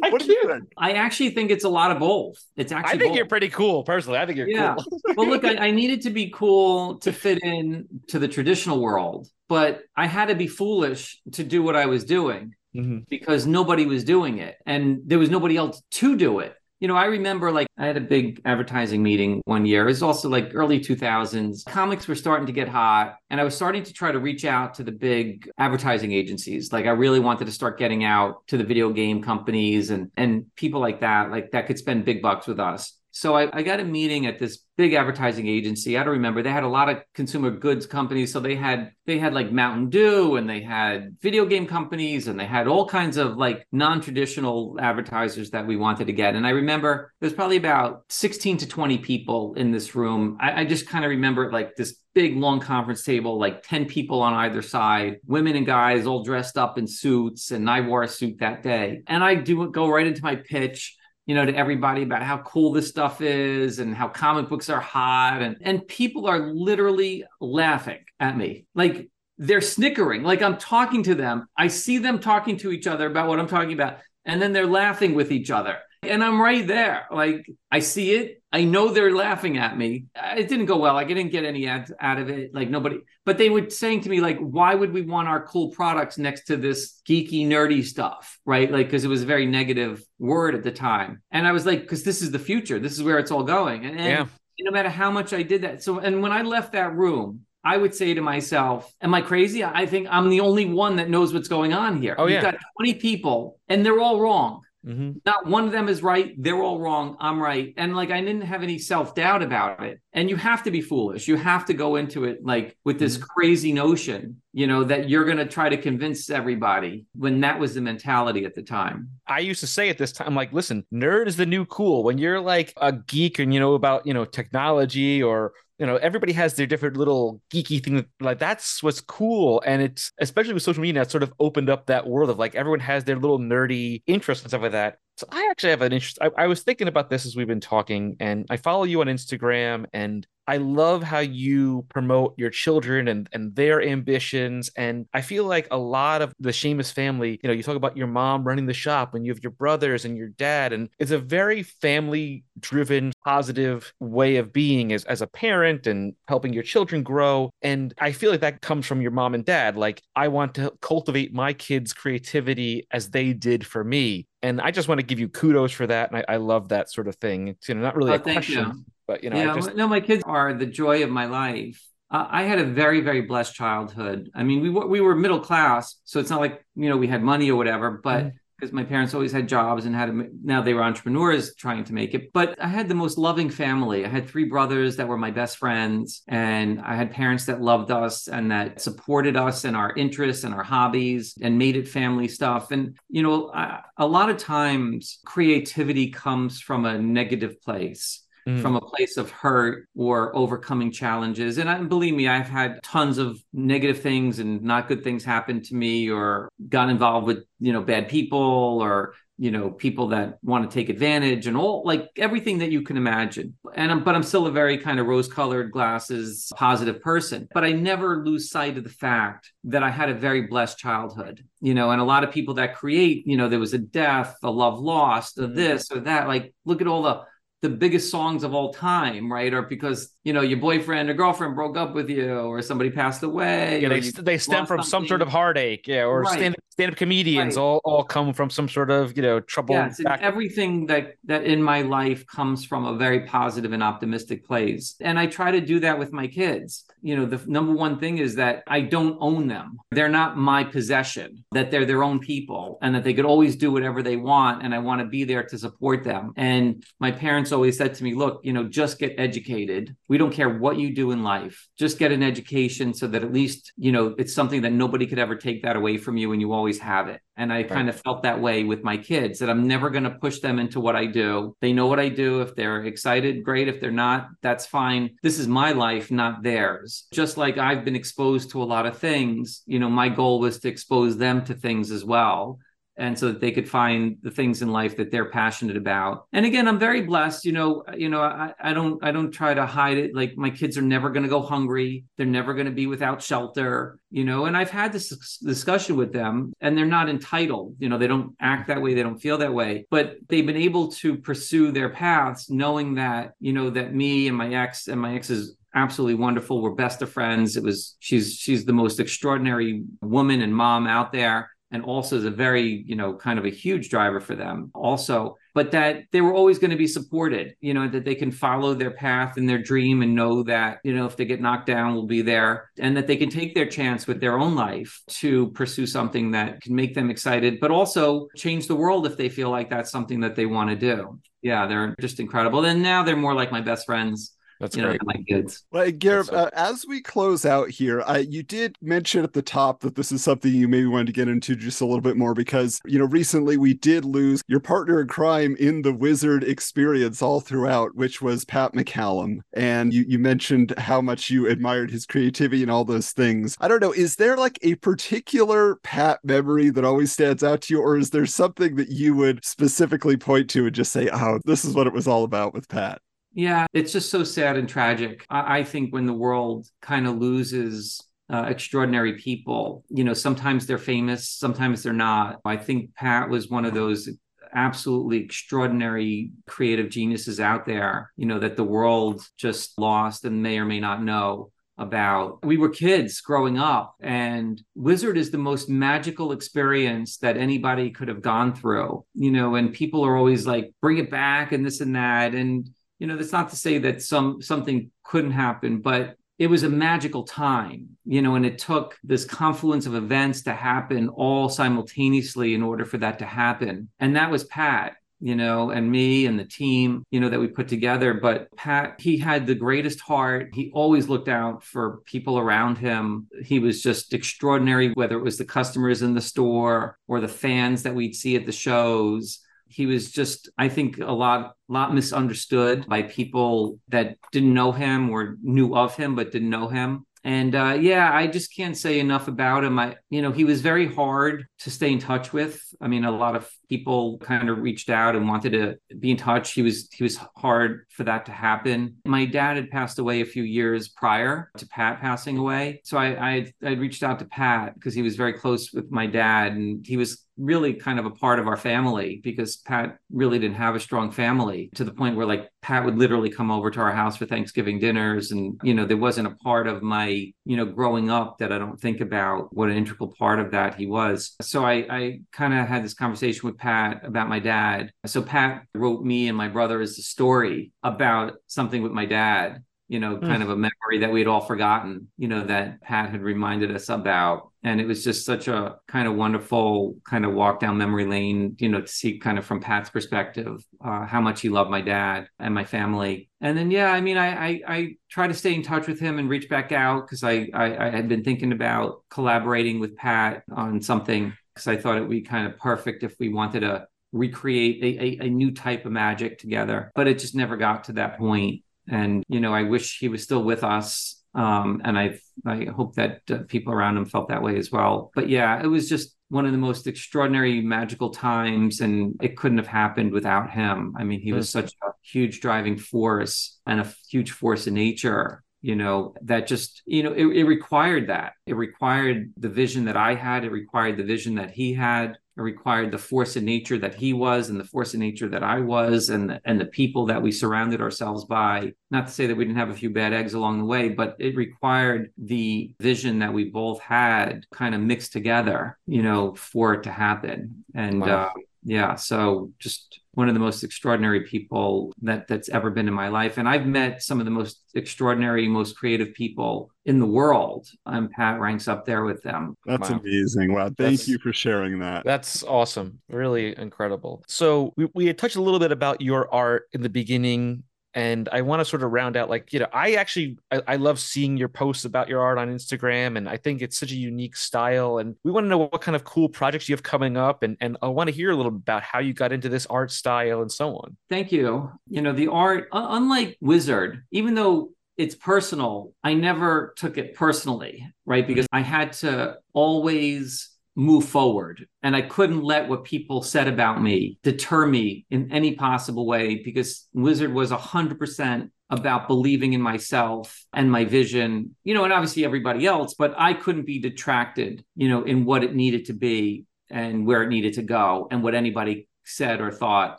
[0.02, 0.72] I what do you can't- think?
[0.76, 2.36] I actually think it's a lot of both.
[2.56, 2.76] It's actually.
[2.76, 3.16] I actually think both.
[3.16, 4.18] you're pretty cool, personally.
[4.18, 4.76] I think you're Yeah.
[4.78, 5.00] cool.
[5.16, 9.28] well, look, I, I needed to be cool to fit in to the traditional world,
[9.48, 13.06] but I had to be foolish to do what I was doing Mhm.
[13.08, 16.54] because nobody was doing it and there was nobody else to do it.
[16.80, 19.82] You know, I remember like I had a big advertising meeting one year.
[19.84, 21.64] It was also like early 2000s.
[21.66, 24.74] Comics were starting to get hot, and I was starting to try to reach out
[24.74, 26.72] to the big advertising agencies.
[26.72, 30.46] Like I really wanted to start getting out to the video game companies and and
[30.56, 32.98] people like that, like that could spend big bucks with us.
[33.14, 35.96] So I, I got a meeting at this big advertising agency.
[35.96, 36.42] I don't remember.
[36.42, 38.32] They had a lot of consumer goods companies.
[38.32, 42.38] So they had they had like Mountain Dew and they had video game companies and
[42.40, 46.34] they had all kinds of like non-traditional advertisers that we wanted to get.
[46.34, 50.36] And I remember there's probably about 16 to 20 people in this room.
[50.40, 54.22] I, I just kind of remember like this big long conference table, like 10 people
[54.22, 57.52] on either side, women and guys all dressed up in suits.
[57.52, 59.02] And I wore a suit that day.
[59.06, 62.72] And I do go right into my pitch you know, to everybody about how cool
[62.72, 65.40] this stuff is and how comic books are hot.
[65.40, 68.66] And, and people are literally laughing at me.
[68.74, 69.08] Like
[69.38, 70.22] they're snickering.
[70.22, 71.46] Like I'm talking to them.
[71.56, 73.98] I see them talking to each other about what I'm talking about.
[74.26, 75.78] And then they're laughing with each other.
[76.06, 77.06] And I'm right there.
[77.10, 78.42] Like I see it.
[78.52, 80.06] I know they're laughing at me.
[80.36, 80.94] It didn't go well.
[80.94, 82.54] Like I didn't get any ads out of it.
[82.54, 85.70] Like nobody, but they were saying to me, like, why would we want our cool
[85.70, 88.38] products next to this geeky, nerdy stuff?
[88.46, 88.70] Right.
[88.70, 91.22] Like, because it was a very negative word at the time.
[91.32, 92.78] And I was like, because this is the future.
[92.78, 93.84] This is where it's all going.
[93.86, 94.26] And, and Yeah.
[94.60, 95.82] no matter how much I did that.
[95.82, 99.64] So, and when I left that room, I would say to myself, Am I crazy?
[99.64, 102.14] I think I'm the only one that knows what's going on here.
[102.18, 102.52] Oh, You've yeah.
[102.52, 104.60] got 20 people and they're all wrong.
[104.86, 105.20] Mhm.
[105.24, 106.34] Not one of them is right.
[106.36, 107.16] They're all wrong.
[107.18, 107.72] I'm right.
[107.76, 110.00] And like, I didn't have any self doubt about it.
[110.12, 111.26] And you have to be foolish.
[111.26, 115.24] You have to go into it like with this crazy notion, you know, that you're
[115.24, 119.08] going to try to convince everybody when that was the mentality at the time.
[119.26, 122.02] I used to say at this time, like, listen, nerd is the new cool.
[122.02, 125.96] When you're like a geek and you know about, you know, technology or you know,
[125.96, 128.06] everybody has their different little geeky thing.
[128.20, 129.62] Like that's what's cool.
[129.66, 132.54] And it's especially with social media, it's sort of opened up that world of like
[132.54, 134.98] everyone has their little nerdy interests and stuff like that.
[135.16, 136.18] So I actually have an interest.
[136.20, 139.06] I, I was thinking about this as we've been talking, and I follow you on
[139.06, 144.70] Instagram, and I love how you promote your children and, and their ambitions.
[144.76, 147.96] And I feel like a lot of the Shamus family, you know, you talk about
[147.96, 151.12] your mom running the shop and you have your brothers and your dad, and it's
[151.12, 156.62] a very family driven, positive way of being as, as a parent and helping your
[156.64, 157.50] children grow.
[157.62, 159.76] And I feel like that comes from your mom and dad.
[159.76, 164.26] Like, I want to cultivate my kids' creativity as they did for me.
[164.44, 166.10] And I just want to give you kudos for that.
[166.12, 167.48] And I, I love that sort of thing.
[167.48, 168.66] It's you know, not really Oh, a question.
[168.66, 168.84] you.
[169.06, 171.82] But you know, yeah, just no, my kids are the joy of my life.
[172.10, 174.30] Uh, I had a very, very blessed childhood.
[174.34, 177.06] I mean, we were we were middle class, so it's not like you know we
[177.06, 177.90] had money or whatever.
[178.02, 181.92] But because my parents always had jobs and had now they were entrepreneurs trying to
[181.92, 182.32] make it.
[182.32, 184.04] But I had the most loving family.
[184.04, 187.90] I had three brothers that were my best friends, and I had parents that loved
[187.90, 192.28] us and that supported us and our interests and our hobbies and made it family
[192.28, 192.70] stuff.
[192.70, 198.60] And you know, I, a lot of times creativity comes from a negative place Mm.
[198.60, 201.56] from a place of hurt or overcoming challenges.
[201.56, 205.62] And I, believe me, I've had tons of negative things and not good things happen
[205.62, 210.38] to me, or got involved with you know bad people, or you know people that
[210.42, 213.56] want to take advantage, and all like everything that you can imagine.
[213.74, 217.48] And I'm, but I'm still a very kind of rose-colored glasses positive person.
[217.54, 221.42] But I never lose sight of the fact that I had a very blessed childhood.
[221.62, 224.36] You know, and a lot of people that create, you know, there was a death,
[224.42, 225.54] a love lost, a Mhm.
[225.54, 226.28] this or that.
[226.28, 227.22] Like, look at all the
[227.64, 229.52] the biggest songs of all time, right?
[229.52, 233.22] Or because you know your boyfriend or girlfriend broke up with you, or somebody passed
[233.22, 233.80] away.
[233.80, 236.54] yeah, they, they stem from some sort of heartache, yeah, or Right.
[236.74, 237.62] Stand stand up comedians Right.
[237.62, 239.74] all all come from some sort of you know trouble.
[239.74, 244.44] Yes, and everything that that in my life comes from a very positive and optimistic
[244.44, 246.84] place, and I try to do that with my kids.
[247.02, 250.64] You know, the number one thing is that I don't own them; they're not my
[250.64, 251.44] possession.
[251.52, 254.74] That they're their own people, and that they could always do whatever they want, and
[254.74, 256.32] I want to be there to support them.
[256.36, 259.94] And my parents always said to me, "Look, you know, just get educated.
[260.08, 263.32] We don't care what you do in life; just get an education, so that at
[263.32, 266.40] least you know it's something that nobody could ever take that away from you, and
[266.40, 269.50] you always have it." And I kind of felt that way with my kids that
[269.50, 271.56] I'm never going to push them into what I do.
[271.60, 272.40] They know what I do.
[272.40, 273.68] If they're excited, great.
[273.68, 275.10] If they're not, that's fine.
[275.22, 277.06] This is my life, not theirs.
[277.12, 280.60] Just like I've been exposed to a lot of things, you know, my goal was
[280.60, 282.58] to expose them to things as well.
[282.96, 286.26] And so that they could find the things in life that they're passionate about.
[286.32, 287.44] And again, I'm very blessed.
[287.44, 290.14] You know, you know, I, I don't, I don't try to hide it.
[290.14, 292.04] Like my kids are never going to go hungry.
[292.16, 293.98] They're never going to be without shelter.
[294.10, 297.74] You know, and I've had this discussion with them, and they're not entitled.
[297.80, 298.94] You know, they don't act that way.
[298.94, 299.86] They don't feel that way.
[299.90, 304.36] But they've been able to pursue their paths, knowing that you know that me and
[304.36, 306.62] my ex and my ex is absolutely wonderful.
[306.62, 307.56] We're best of friends.
[307.56, 312.24] It was she's she's the most extraordinary woman and mom out there and also is
[312.24, 316.20] a very you know kind of a huge driver for them also but that they
[316.20, 319.48] were always going to be supported you know that they can follow their path and
[319.48, 322.70] their dream and know that you know if they get knocked down we'll be there
[322.78, 326.60] and that they can take their chance with their own life to pursue something that
[326.62, 330.20] can make them excited but also change the world if they feel like that's something
[330.20, 331.18] that they want to do.
[331.42, 334.88] Yeah they're just incredible and now they're more like my best friends That's you know
[334.88, 335.00] great.
[335.00, 338.76] than my kids Well, Garrett, That's uh, as we close out here, uh, you did
[338.80, 341.80] mention at the top that this is something you maybe wanted to get into just
[341.80, 345.56] a little bit more because, you know, recently we did lose your partner in crime
[345.58, 349.40] in the Wizard experience all throughout, which was Pat McCallum.
[349.52, 353.56] And you, you mentioned how much you admired his creativity and all those things.
[353.60, 357.74] I don't know, is there like a particular Pat memory that always stands out to
[357.74, 361.40] you, or is there something that you would specifically point to and just say, oh,
[361.44, 363.00] this is what it was all about with Pat?
[363.34, 365.26] Yeah, it's just so sad and tragic.
[365.28, 370.66] I, I think when the world kind of loses uh, extraordinary people, you know, sometimes
[370.66, 372.40] they're famous, sometimes they're not.
[372.44, 374.08] I think Pat was one of those
[374.54, 380.58] absolutely extraordinary creative geniuses out there, you know, that the world just lost and may
[380.58, 382.38] or may not know about.
[382.44, 388.06] We were kids growing up, and Wizard is the most magical experience that anybody could
[388.06, 391.80] have gone through, you know, and people are always like, bring it back and this
[391.80, 392.32] and that.
[392.36, 396.64] And you know that's not to say that some something couldn't happen but it was
[396.64, 401.48] a magical time you know and it took this confluence of events to happen all
[401.48, 403.88] simultaneously in order for that to happen.
[403.98, 407.46] And that was pat you know and me and the team you know that we
[407.46, 408.14] put together.
[408.14, 410.50] But pat he had the greatest heart.
[410.52, 413.28] He always looked out for people around him.
[413.42, 417.84] He was just extraordinary whether it was the customers in the store or the fans
[417.84, 419.40] that we'd see at the shows
[419.74, 425.10] he was just i think a lot lot misunderstood by people that didn't know him
[425.10, 429.00] or knew of him but didn't know him And uh, yeah, I just can't say
[429.00, 429.78] enough about him.
[429.78, 432.62] I, you know, he was very hard to stay in touch with.
[432.82, 436.18] I mean, a lot of people kind of reached out and wanted to be in
[436.18, 436.52] touch.
[436.52, 438.96] He was he was hard for that to happen.
[439.06, 443.06] My dad had passed away a few years prior to Pat passing away, so I
[443.30, 446.86] I I reached out to Pat because he was very close with my dad, and
[446.86, 450.74] he was really kind of a part of our family because Pat really didn't have
[450.74, 453.92] a strong family to the point where like Pat would literally come over to our
[453.92, 455.32] house for Thanksgiving dinners.
[455.32, 458.58] And you know there wasn't a part of my you know growing up that I
[458.58, 461.34] don't think about what an integral part of that he was.
[461.40, 464.90] So I I kind of had this conversation with Pat about my dad.
[465.06, 469.62] So Pat wrote me and my brother as a story about something with my dad
[469.88, 470.42] you know, kind mm.
[470.42, 473.90] of a memory that we had all forgotten, you know, that Pat had reminded us
[473.90, 474.50] about.
[474.62, 478.56] And it was just such a kind of wonderful kind of walk down memory lane,
[478.58, 481.82] you know, to see kind of from Pat's perspective uh, how much he loved my
[481.82, 483.28] dad and my family.
[483.42, 486.18] And then, yeah, I mean, I I, I try to stay in touch with him
[486.18, 490.44] and reach back out because I, I I had been thinking about collaborating with Pat
[490.50, 493.86] on something because I thought it would be kind of perfect if we wanted to
[494.12, 496.90] recreate a, a, a, new type of magic together.
[496.94, 500.22] But it just never got to that point and you know i wish he was
[500.22, 504.42] still with us um, and i i hope that uh, people around him felt that
[504.42, 505.10] way as well.
[505.14, 509.58] But yeah it was just one of the most extraordinary magical times and it couldn't
[509.58, 510.94] have happened without him.
[510.98, 515.44] I mean he was such a huge driving force and a huge force in nature
[515.64, 518.34] you know that just you know it, it required that.
[518.46, 520.44] It required the vision that i had.
[520.44, 524.12] It required the vision that he had it required the force of nature that he
[524.12, 527.22] was and the force of nature that I was and the, and the people that
[527.22, 528.72] we surrounded ourselves by.
[528.90, 531.16] Not to say that we didn't have a few bad eggs along the way, but
[531.18, 536.74] it required the vision that we both had kind of mixed together, you know, for
[536.74, 537.64] it to happen.
[537.74, 538.26] And wow.
[538.26, 542.94] uh, yeah, so just one of the most extraordinary people that that's ever been in
[542.94, 543.38] my life.
[543.38, 547.68] And i've met some of the most extraordinary most creative people in the world.
[547.86, 549.56] And pat ranks up there with them.
[549.66, 550.00] That's wow.
[550.00, 550.52] amazing.
[550.52, 550.64] Wow.
[550.64, 552.04] Thank that's, you for sharing that.
[552.04, 553.00] That's awesome.
[553.08, 554.22] Really incredible.
[554.26, 558.28] So we, we had touched a little bit about your art in the beginning and
[558.32, 560.98] I want to sort of round out like you know I actually I, I, love
[560.98, 564.36] seeing your posts about your art on Instagram and I think it's such a unique
[564.36, 567.42] style and we want to know what kind of cool projects you have coming up
[567.42, 569.92] and and I want to hear a little about how you got into this art
[569.92, 570.96] style and so on.
[571.08, 571.70] Thank you.
[571.88, 577.86] You know the art unlike Wizard even though it's personal I never took it personally
[578.06, 581.66] right because I had to always move forward.
[581.82, 586.42] And I couldn't let what people said about me deter me in any possible way
[586.44, 592.24] because Wizard was 100% about believing in myself and my vision, you know, and obviously
[592.24, 596.46] everybody else, but I couldn't be detracted, you know, in what it needed to be
[596.70, 599.98] and where it needed to go and what anybody said or thought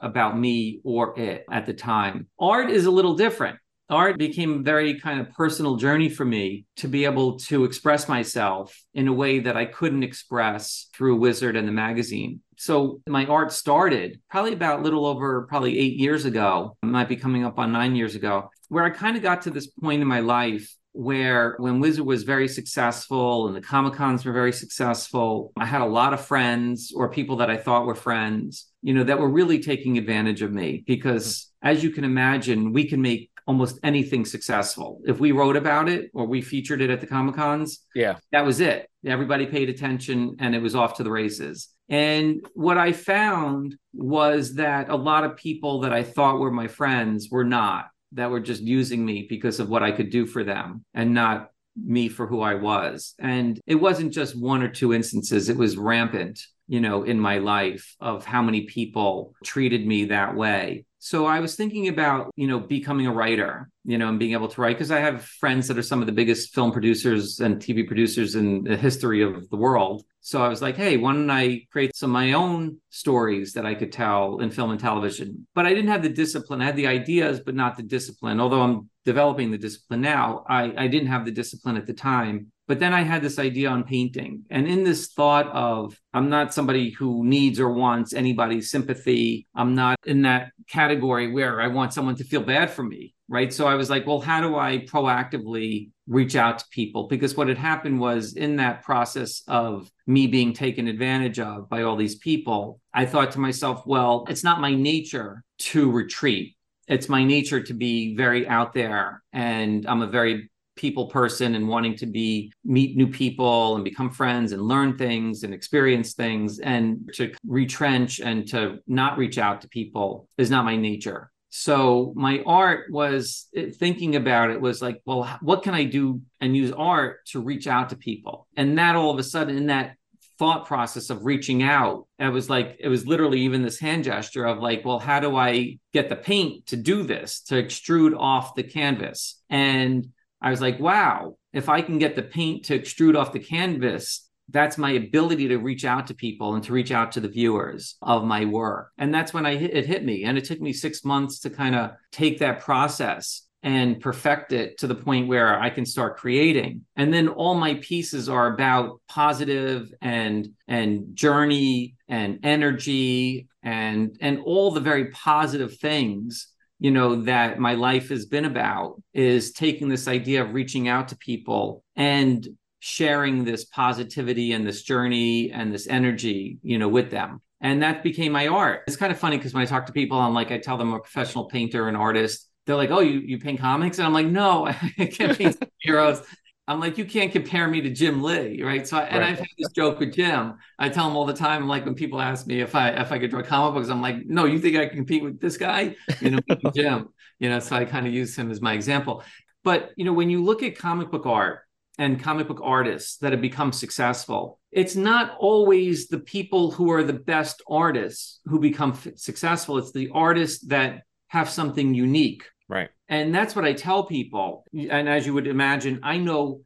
[0.01, 2.27] about me or it at the time.
[2.39, 3.59] Art is a little different
[3.89, 8.07] art became a very kind of personal journey for me to be able to express
[8.07, 12.41] myself in a way that I couldn't express through Wizard and the magazine.
[12.57, 16.77] So my art started probably about a little over probably eight years ago.
[16.81, 19.67] Might be coming up on nine years ago, where I kind of got to this
[19.67, 24.31] point in my life where when Wizard was very successful and the Comic Cons were
[24.31, 28.71] very successful, I had a lot of friends or people that I thought were friends,
[28.81, 32.87] you know, that were really taking advantage of me because as you can imagine, we
[32.87, 35.01] can make almost anything successful.
[35.05, 38.45] If we wrote about it or we featured it at the Comic Cons, yeah, that
[38.45, 38.89] was it.
[39.05, 41.69] Everybody paid attention and it was off to the races.
[41.89, 46.67] And what I found was that a lot of people that I thought were my
[46.67, 50.43] friends were not, that were just using me because of what I could do for
[50.43, 53.13] them and not me for who I was.
[53.19, 57.37] And it wasn't just one or two instances, it was rampant, you know, in my
[57.37, 60.85] life of how many people treated me that way.
[61.05, 64.47] So I was thinking about, you know, becoming a writer, you know, and being able
[64.47, 67.57] to write because I have friends that are some of the biggest film producers and
[67.57, 70.03] TV producers in the history of the world.
[70.21, 73.67] So I was like, hey, why don't I create some of my own stories that
[73.67, 75.45] I could tell in film and television?
[75.53, 76.59] But I didn't have the discipline.
[76.59, 78.39] I had the ideas, but not the discipline.
[78.39, 82.51] Although I'm developing the discipline now, I, I didn't have the discipline at the time.
[82.67, 84.43] But then I had this idea on painting.
[84.49, 89.47] And in this thought of, I'm not somebody who needs or wants anybody's sympathy.
[89.53, 93.13] I'm not in that category where I want someone to feel bad for me.
[93.27, 93.51] Right.
[93.51, 97.07] So I was like, well, how do I proactively reach out to people?
[97.07, 101.81] Because what had happened was in that process of me being taken advantage of by
[101.81, 106.55] all these people, I thought to myself, well, it's not my nature to retreat.
[106.87, 109.23] It's my nature to be very out there.
[109.33, 114.09] And I'm a very people person and wanting to be meet new people and become
[114.09, 119.61] friends and learn things and experience things and to retrench and to not reach out
[119.61, 123.47] to people is not my nature So my art was
[123.79, 127.65] thinking about it was like, well, what can I do and use art to reach
[127.65, 128.45] out to people?
[128.57, 129.95] And that all of a sudden, in that
[130.37, 134.43] thought process of reaching out, I was like, it was literally even this hand gesture
[134.43, 138.55] of like, well, how do I get the paint to do this, to extrude off
[138.55, 139.41] the canvas?
[139.49, 140.09] And
[140.45, 144.29] I was like, wow, if I can get the paint to extrude off the canvas,
[144.49, 147.95] that's my ability to reach out to people and to reach out to the viewers
[148.03, 148.91] of my work.
[148.99, 150.23] And that's when I hit, it hit me.
[150.23, 154.77] And it took me six months to kind of take that process and perfect it
[154.77, 156.85] to the point where I can start creating.
[156.95, 164.41] And then all my pieces are about positive and and journey and energy and and
[164.45, 169.89] all the very positive things you know that my life has been about is taking
[169.89, 172.47] this idea of reaching out to people and
[172.79, 177.41] sharing this positivity and this journey and this energy, you know, with them.
[177.61, 178.83] And that became my art.
[178.87, 180.89] It's kind of funny because when I talk to people, I'm like, I tell them
[180.89, 182.47] I'm a professional painter and artist.
[182.65, 183.97] They're like, oh, you, you paint comics?
[183.97, 184.67] And I'm like, no,
[184.99, 186.21] I can't paint heroes.
[186.67, 188.87] I'm like, you can't compare me to Jim Lee, right?
[188.87, 190.55] So, I, and I've had this joke with Jim.
[190.79, 191.61] I tell him all the time.
[191.61, 194.01] I'm like, when people ask me if I if I could draw comic books, I'm
[194.01, 195.95] like, no, you think I can compete with this guy?
[196.21, 196.39] You know,
[196.75, 197.09] Jim.
[197.39, 199.23] You know, so I kind of use him as my example.
[199.63, 201.59] But you know, when you look at comic book art,
[201.97, 204.59] and comic book artists that have become successful.
[204.71, 209.77] It's not always the people who are the best artists who become f- successful.
[209.77, 212.43] It's the artists that have something unique.
[212.67, 212.89] Right.
[213.07, 214.65] And that's what I tell people.
[214.73, 216.61] And as you would imagine, I know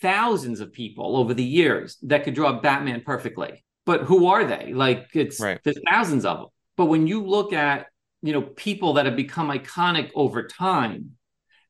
[0.00, 3.64] thousands of people over the years that could draw Batman perfectly.
[3.84, 4.72] But who are they?
[4.72, 5.58] Like it's right.
[5.64, 6.46] there's thousands of them.
[6.76, 7.86] But when you look at,
[8.22, 11.12] you know, people that have become iconic over time,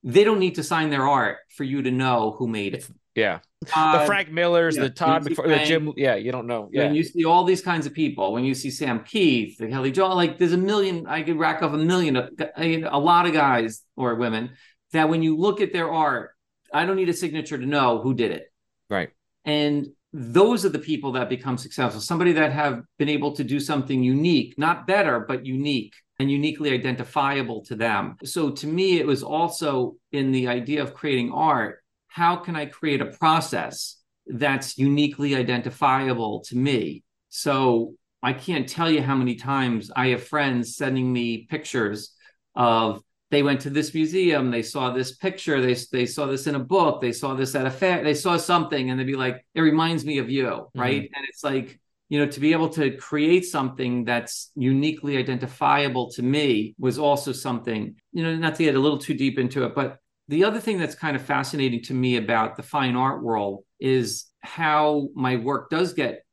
[0.05, 2.87] they don't need to sign their art for you to know who made it.
[3.15, 3.39] Yeah.
[3.75, 6.69] Uh, the Frank Millers, the Todd McFar- the Jim, yeah, you don't know.
[6.73, 6.85] Yeah.
[6.85, 9.93] When you see all these kinds of people, when you see Sam Kieth, the Kelly
[9.93, 13.33] Joel, like there's a million, I could rack up a million, a, a lot of
[13.33, 14.51] guys or women
[14.93, 16.31] that when you look at their art,
[16.73, 18.53] I don't need a signature to know who did it.
[18.89, 19.11] Right.
[19.45, 22.01] And those are the people that become successful.
[22.01, 26.71] Somebody that have been able to do something unique, not better, but unique and uniquely
[26.73, 28.17] identifiable to them.
[28.25, 31.82] So to me, it was also in the idea of creating art.
[32.13, 33.97] How can I create a process
[34.27, 37.05] that's uniquely identifiable to me?
[37.31, 42.15] So I can't tell you how many times I have friends sending me pictures
[42.55, 43.01] of
[43.31, 46.59] they went to this museum, they saw this picture, they they saw this in a
[46.59, 49.63] book, they saw this at a fair, they saw something, and they'd be like, "It
[49.63, 51.05] reminds me of you," right?
[51.05, 51.15] Mm-hmm.
[51.15, 56.23] And it's like you know, to be able to create something that's uniquely identifiable to
[56.23, 59.75] me was also something, you know, not to get a little too deep into it,
[59.75, 59.97] but
[60.33, 64.25] the other thing that's kind of fascinating to me about the fine art world is
[64.41, 66.25] how my work does get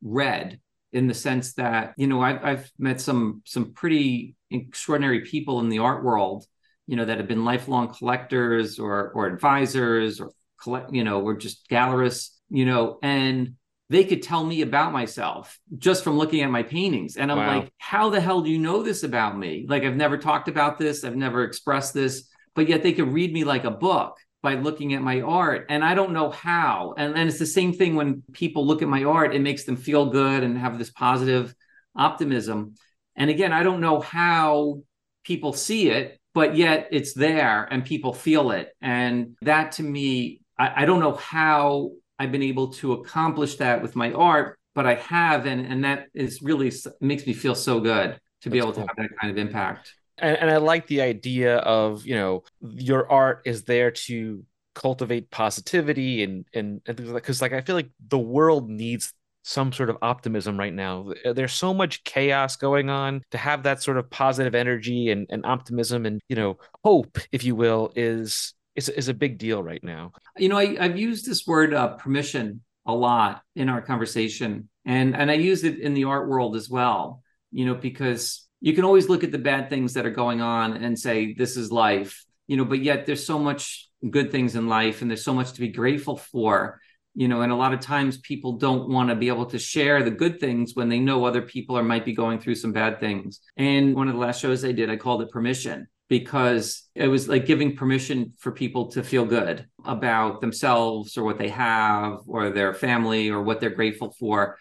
[0.00, 0.58] read
[0.94, 5.68] in the sense that, you know, I've, I've met some some pretty extraordinary people in
[5.68, 6.46] the art world,
[6.86, 11.36] you know, that have been lifelong collectors or or advisors or collect, you know, or
[11.36, 13.56] just gallerists, you know, and
[13.90, 17.18] they could tell me about myself just from looking at my paintings.
[17.18, 17.58] And I'm wow.
[17.58, 19.66] like, how the hell do you know this about me?
[19.68, 23.32] Like, I've never talked about this, I've never expressed this, but yet they could read
[23.32, 25.66] me like a book by looking at my art.
[25.68, 26.94] And I don't know how.
[26.98, 29.76] And, and it's the same thing when people look at my art, it makes them
[29.76, 31.54] feel good and have this positive
[31.94, 32.74] optimism.
[33.14, 34.82] And again, I don't know how
[35.24, 38.70] people see it, but yet it's there and people feel it.
[38.80, 43.82] And that to me, I, I don't know how I've been able to accomplish that
[43.82, 47.80] with my art, but I have, and and that is really makes me feel so
[47.80, 48.82] good to be able cool.
[48.82, 49.92] to have that kind of impact.
[50.22, 54.44] And, and I like the idea of you know your art is there to
[54.74, 59.12] cultivate positivity and and things like because like I feel like the world needs
[59.42, 61.12] some sort of optimism right now.
[61.24, 63.22] There's so much chaos going on.
[63.32, 67.44] To have that sort of positive energy and, and optimism and you know hope, if
[67.44, 70.12] you will, is is, is a big deal right now.
[70.38, 75.16] You know, I, have used this word uh, permission a lot in our conversation, and
[75.16, 77.22] and I use it in the art world as well.
[77.50, 80.74] You know, because you can always look at the bad things that are going on
[80.74, 82.24] and say this is life.
[82.46, 85.52] You know, but yet there's so much good things in life, and there's so much
[85.52, 86.80] to be grateful for.
[87.14, 90.02] You know, and a lot of times people don't want to be able to share
[90.02, 93.00] the good things when they know other people are might be going through some bad
[93.00, 93.40] things.
[93.56, 97.28] And one of the last shows I did, I called it permission because it was
[97.28, 102.50] like giving permission for people to feel good about themselves or what they have or
[102.50, 104.58] their family or what they're grateful for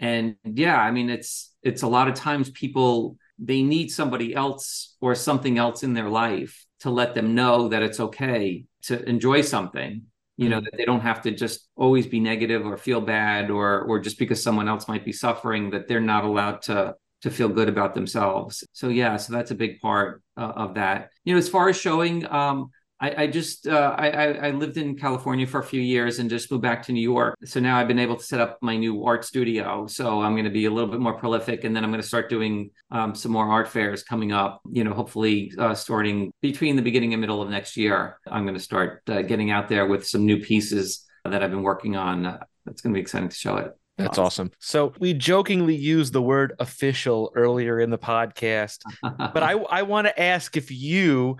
[0.00, 4.96] and yeah i mean it's it's a lot of times people they need somebody else
[5.00, 9.40] or something else in their life to let them know that it's okay to enjoy
[9.40, 10.02] something
[10.36, 10.64] you know mm-hmm.
[10.64, 14.18] that they don't have to just always be negative or feel bad or or just
[14.18, 17.94] because someone else might be suffering that they're not allowed to to feel good about
[17.94, 18.64] themselves.
[18.72, 21.10] So yeah, so that's a big part uh, of that.
[21.24, 22.70] You know, as far as showing, um,
[23.00, 26.50] I, I, just uh, I, I lived in California for a few years and just
[26.50, 27.36] moved back to New York.
[27.44, 29.86] So now I've been able to set up my new art studio.
[29.86, 32.06] So I'm going to be a little bit more prolific, and then I'm going to
[32.06, 34.60] start doing um, some more art fairs coming up.
[34.70, 38.18] You know, hopefully uh, starting between the beginning and middle of next year.
[38.26, 41.62] I'm going to start uh, getting out there with some new pieces that I've been
[41.62, 42.26] working on.
[42.26, 43.72] Uh, it's going to be exciting to show it.
[43.98, 44.52] That's awesome.
[44.60, 50.06] So we jokingly used the word official earlier in the podcast, but I I want
[50.06, 51.36] to ask if you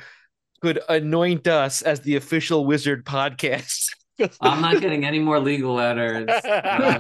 [0.61, 3.87] could anoint us as the official Wizard podcast.
[4.41, 6.29] I'm not getting any more legal letters.
[6.45, 6.99] I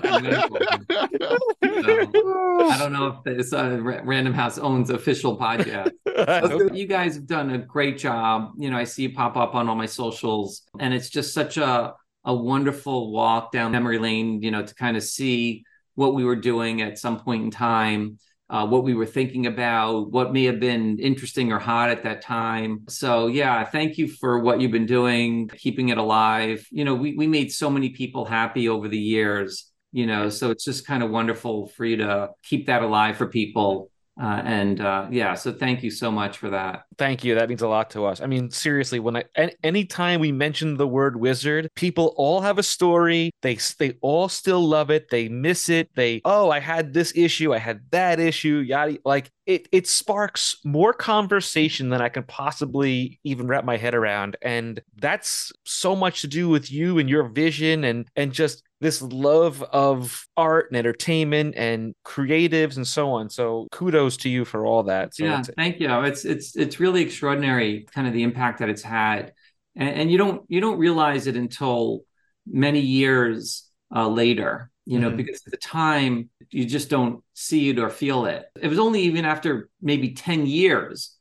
[2.78, 5.90] don't know if this uh, Random House owns official podcast.
[6.74, 8.52] you guys have done a great job.
[8.56, 11.56] You know, I see you pop up on all my socials, and it's just such
[11.56, 11.94] a
[12.24, 16.36] a wonderful walk down memory lane, you know, to kind of see what we were
[16.36, 18.18] doing at some point in time,
[18.50, 22.22] uh, what we were thinking about, what may have been interesting or hot at that
[22.22, 22.84] time.
[22.88, 26.66] So, yeah, thank you for what you've been doing, keeping it alive.
[26.70, 30.50] You know, we, we made so many people happy over the years, you know, so
[30.50, 33.90] it's just kind of wonderful for you to keep that alive for people
[34.20, 36.84] uh, and uh, yeah, so thank you so much for that.
[36.96, 37.36] Thank you.
[37.36, 38.20] That means a lot to us.
[38.20, 39.24] I mean, seriously, when I
[39.62, 43.30] anytime we mention the word wizard, people all have a story.
[43.42, 45.08] They they all still love it.
[45.10, 45.90] They miss it.
[45.94, 47.54] They oh, I had this issue.
[47.54, 48.56] I had that issue.
[48.58, 48.98] Yada.
[49.04, 54.36] Like it it sparks more conversation than I can possibly even wrap my head around,
[54.42, 59.02] and that's so much to do with you and your vision and and just this
[59.02, 63.28] love of art and entertainment and creatives and so on.
[63.28, 65.14] So kudos to you for all that.
[65.14, 65.90] So yeah, thank you.
[66.02, 69.32] It's it's it's really extraordinary, kind of the impact that it's had,
[69.76, 72.02] and, and you don't you don't realize it until
[72.46, 74.70] many years uh, later.
[74.84, 75.18] You know, mm-hmm.
[75.18, 78.46] because at the time you just don't see it or feel it.
[78.58, 81.14] It was only even after maybe ten years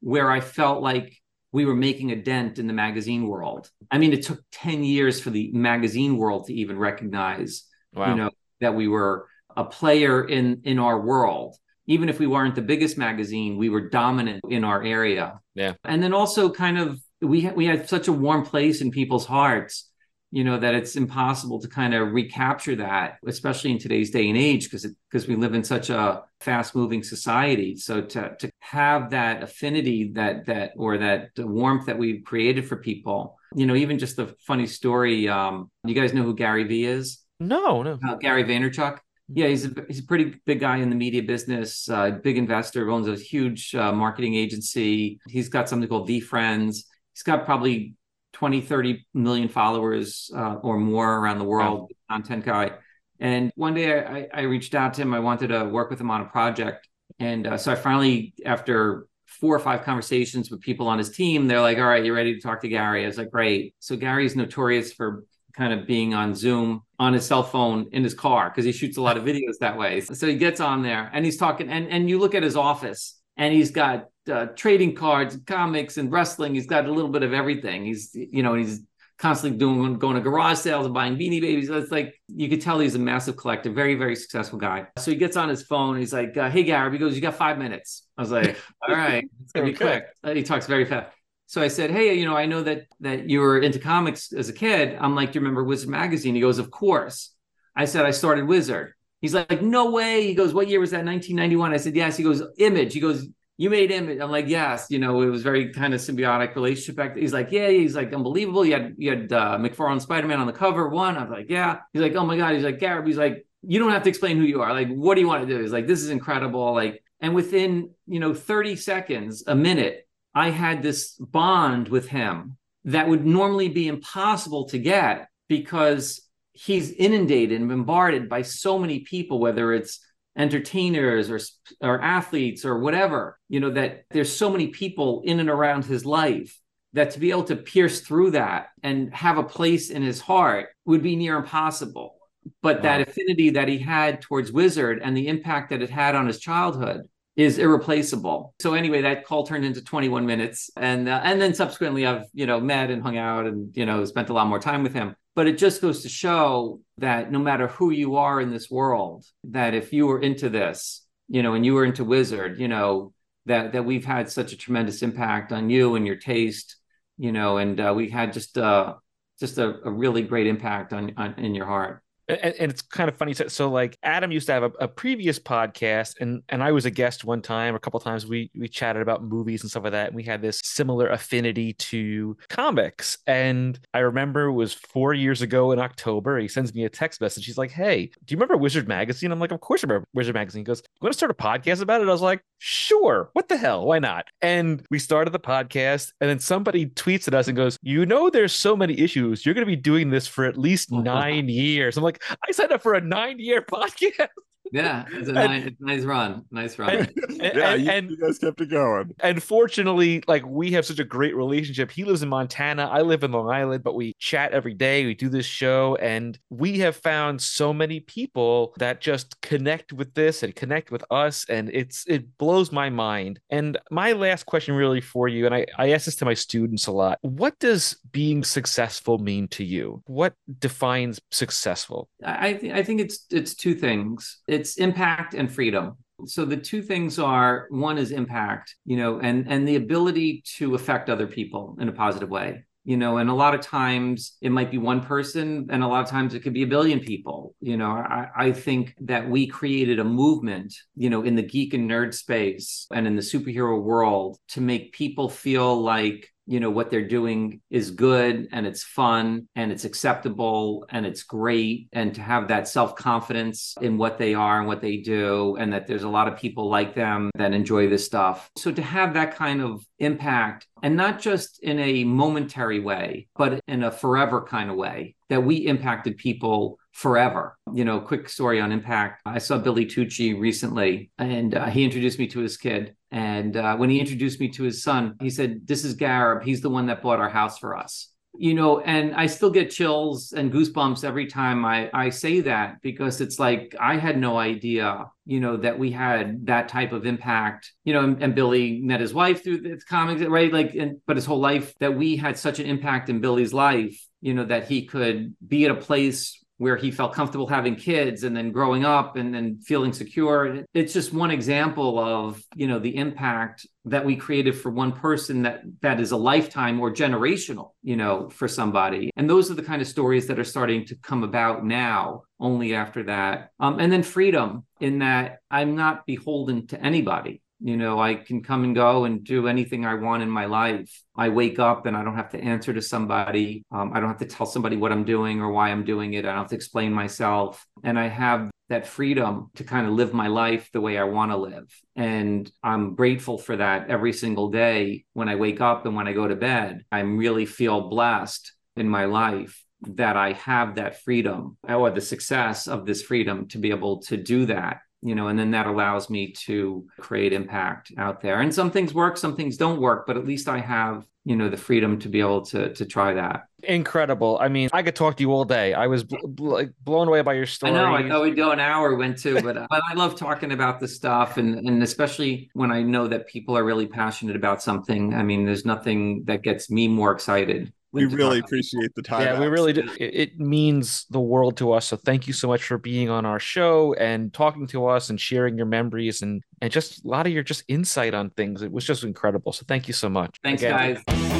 [0.00, 1.16] where I felt like
[1.54, 3.70] we were making a dent in the magazine world.
[3.88, 7.62] I mean, it took 10 years for the magazine world to even recognize,
[7.94, 8.10] wow.
[8.10, 8.30] you know,
[8.60, 11.54] that we were a player in in our world.
[11.86, 15.38] Even if we weren't the biggest magazine, we were dominant in our area.
[15.54, 15.74] Yeah.
[15.84, 19.26] And then also kind of we ha- we had such a warm place in people's
[19.26, 19.92] hearts
[20.34, 24.36] you know that it's impossible to kind of recapture that especially in today's day and
[24.36, 27.76] age because because we live in such a fast moving society.
[27.76, 32.76] So to to have that affinity that that or that warmth that we've created for
[32.76, 36.84] people you know even just the funny story um you guys know who gary vee
[36.84, 37.20] is?
[37.38, 38.00] No no.
[38.04, 38.98] Uh, gary vaynerchuk?
[39.28, 42.90] Yeah, he's a he's a pretty big guy in the media business, uh, big investor,
[42.90, 45.20] owns a huge uh, marketing agency.
[45.28, 46.84] He's got something called VeeFriends.
[47.14, 47.94] He's got probably
[48.34, 51.88] 20, 30 million followers uh, or more around the world, wow.
[52.10, 52.72] content guy.
[53.20, 55.14] And one day I, I, reached out to him.
[55.14, 56.88] I wanted to work with him on a project.
[57.20, 61.46] And uh, so I finally, after four or five conversations with people on his team,
[61.46, 63.04] they're like, all right, you're ready to talk to Gary?
[63.04, 63.74] I was like, great.
[63.78, 65.24] So Gary's notorious for
[65.56, 68.96] kind of being on Zoom on his cell phone in his car because he shoots
[68.96, 70.00] a lot of videos that way.
[70.00, 73.20] So he gets on there and he's talking, and, and you look at his office
[73.36, 76.54] and he's got uh, trading cards, comics, and wrestling.
[76.54, 77.84] He's got a little bit of everything.
[77.84, 78.80] He's you know he's
[79.18, 81.68] constantly doing going to garage sales and buying beanie babies.
[81.68, 84.86] It's like you could tell he's a massive collector, very very successful guy.
[84.98, 85.98] So he gets on his phone.
[85.98, 88.56] He's like, uh, "Hey Gary," he goes, "You got five minutes." I was like,
[88.88, 91.14] "All right, it's gonna be quick." Uh, he talks very fast.
[91.46, 94.48] So I said, "Hey, you know, I know that that you were into comics as
[94.48, 97.34] a kid." I'm like, "Do you remember Wizard magazine?" He goes, "Of course."
[97.76, 101.04] I said, "I started Wizard." He's like, "No way." He goes, "What year was that?
[101.04, 103.26] 1991." I said, "Yes." He goes, "Image." He goes,
[103.56, 104.08] you made him.
[104.20, 106.96] I'm like, yes, you know, it was very kind of symbiotic relationship.
[106.96, 108.64] Back he's like, yeah, he's like unbelievable.
[108.64, 111.16] You had you had uh, McFarlane Spider Man on the cover one.
[111.16, 111.78] I was like, yeah.
[111.92, 112.54] He's like, oh my god.
[112.54, 113.06] He's like, Gareb.
[113.06, 114.72] He's like, you don't have to explain who you are.
[114.72, 115.60] Like, what do you want to do?
[115.62, 116.74] He's like, this is incredible.
[116.74, 122.56] Like, and within you know 30 seconds, a minute, I had this bond with him
[122.86, 126.20] that would normally be impossible to get because
[126.52, 130.03] he's inundated and bombarded by so many people, whether it's
[130.36, 131.38] entertainers or
[131.80, 136.04] or athletes or whatever you know that there's so many people in and around his
[136.04, 136.58] life
[136.92, 140.68] that to be able to pierce through that and have a place in his heart
[140.84, 142.16] would be near impossible
[142.62, 142.82] but wow.
[142.82, 146.40] that affinity that he had towards wizard and the impact that it had on his
[146.40, 148.54] childhood is irreplaceable.
[148.60, 152.46] So anyway, that call turned into 21 minutes, and uh, and then subsequently I've you
[152.46, 155.16] know met and hung out and you know spent a lot more time with him.
[155.34, 159.24] But it just goes to show that no matter who you are in this world,
[159.44, 163.12] that if you were into this, you know, and you were into Wizard, you know,
[163.46, 166.76] that that we've had such a tremendous impact on you and your taste,
[167.18, 168.94] you know, and uh, we had just uh,
[169.40, 172.03] just a, a really great impact on, on in your heart.
[172.28, 173.34] And, and, it's kind of funny.
[173.34, 176.86] So, so, like Adam used to have a, a, previous podcast, and and I was
[176.86, 178.26] a guest one time, a couple times.
[178.26, 180.08] We we chatted about movies and stuff like that.
[180.08, 183.18] And we had this similar affinity to comics.
[183.26, 186.38] And I remember it was four years ago in October.
[186.38, 187.44] He sends me a text message.
[187.44, 190.34] He's like, "Hey, do you remember Wizard Magazine?" I'm like, "Of course I remember Wizard
[190.34, 193.30] Magazine." He goes, "You want to start a podcast about it?" I was like, "Sure.
[193.34, 193.86] What the hell?
[193.86, 197.78] Why not?" And we started the podcast, and then somebody tweets at us and goes,
[197.82, 199.44] "You know, there's so many issues.
[199.44, 202.13] You're going to be doing this for at least nine years." I'm like,
[202.46, 204.28] "I signed up for a nine year podcast."
[204.72, 206.44] Yeah, it's a nice, nice run.
[206.50, 206.90] Nice run.
[206.90, 209.14] And, yeah, and, you, and, you, guys kept it going.
[209.20, 211.90] And fortunately, like we have such a great relationship.
[211.90, 212.88] He lives in Montana.
[212.90, 215.04] I live in Long Island, but we chat every day.
[215.04, 220.14] We do this show, and we have found so many people that just connect with
[220.14, 221.46] this and connect with us.
[221.48, 223.38] And it's it blows my mind.
[223.50, 226.86] And my last question really for you, and I, I ask this to my students
[226.86, 227.18] a lot.
[227.22, 230.02] What does being successful mean to you?
[230.06, 232.08] What defines successful?
[232.24, 234.40] I th- I think it's it's two things.
[234.48, 235.96] It's it's impact and freedom.
[236.26, 240.74] So the two things are one is impact you know and and the ability to
[240.74, 244.52] affect other people in a positive way you know and a lot of times it
[244.52, 247.54] might be one person and a lot of times it could be a billion people
[247.60, 247.90] you know.
[247.90, 252.14] I, I think that we created a movement you know in the geek and nerd
[252.14, 257.08] space and in the superhero world to make people feel like you know what they're
[257.08, 261.88] doing is good and it's fun and it's acceptable and it's great.
[261.92, 265.86] And to have that self-confidence in what they are and what they do and that
[265.86, 268.50] there's a lot of people like them that enjoy this stuff.
[268.56, 273.60] So to have that kind of impact and not just in a momentary way but
[273.68, 277.58] in a forever kind of way that we impacted people forever.
[277.74, 279.20] You know, quick story on impact.
[279.26, 282.94] I saw Billy Tucci recently, and uh, he introduced me to his kid.
[283.10, 286.44] And uh, when he introduced me to his son, he said, This is Gareb.
[286.44, 288.10] He's the one that bought our house for us.
[288.36, 292.82] You know, and I still get chills and goosebumps every time I, I say that
[292.82, 297.06] because it's like I had no idea, you know, that we had that type of
[297.06, 297.72] impact.
[297.84, 300.52] You know, and, and Billy met his wife through the comics, right?
[300.52, 304.00] Like, and, but his whole life that we had such an impact in Billy's life,
[304.20, 308.22] you know, that he could be at a place where he felt comfortable having kids
[308.24, 310.64] and then growing up and then feeling secure.
[310.72, 315.42] It's just one example of you know the impact that we created for one person
[315.42, 319.10] that that is a lifetime or generational you know for somebody.
[319.16, 322.74] And those are the kind of stories that are starting to come about now only
[322.74, 323.50] after that.
[323.60, 328.42] Um, and then freedom in that i'm not beholden to anybody you know, I can
[328.42, 331.02] come and go and do anything I want in my life.
[331.16, 333.64] I wake up and I don't have to answer to somebody.
[333.72, 336.26] Um, I don't have to tell somebody what I'm doing or why I'm doing it.
[336.26, 337.66] I don't have to explain myself.
[337.82, 341.30] And I have that freedom to kind of live my life the way I want
[341.30, 341.74] to live.
[341.96, 346.12] And I'm grateful for that every single day when I wake up and when I
[346.12, 346.84] go to bed.
[346.92, 352.68] I really feel blessed in my life that I have that freedom or the success
[352.68, 356.08] of this freedom to be able to do that you know, and then that allows
[356.08, 358.40] me to create impact out there.
[358.40, 361.50] And some things work, some things don't work, but at least I have, you know,
[361.50, 363.44] the freedom to be able to to try that.
[363.62, 364.38] Incredible.
[364.40, 365.74] I mean, I could talk to you all day.
[365.74, 367.72] I was bl- bl- blown away by your story.
[367.72, 367.94] I know.
[367.94, 370.80] I thought we'd go an hour, went to, but uh, but I love talking about
[370.80, 375.12] the stuff, and and especially when I know that people are really passionate about something.
[375.12, 379.22] I mean, there's nothing that gets me more excited we really appreciate the time.
[379.22, 379.88] Yeah, we really do.
[379.98, 381.86] It, it, means the world to us.
[381.86, 385.20] So thank you so much for being on our show and talking to us and
[385.20, 388.62] sharing your memories and and just a lot of your just insight on things.
[388.62, 389.52] It was just incredible.
[389.52, 390.36] So thank you so much.
[390.42, 391.02] Thanks, Again.
[391.06, 391.33] guys.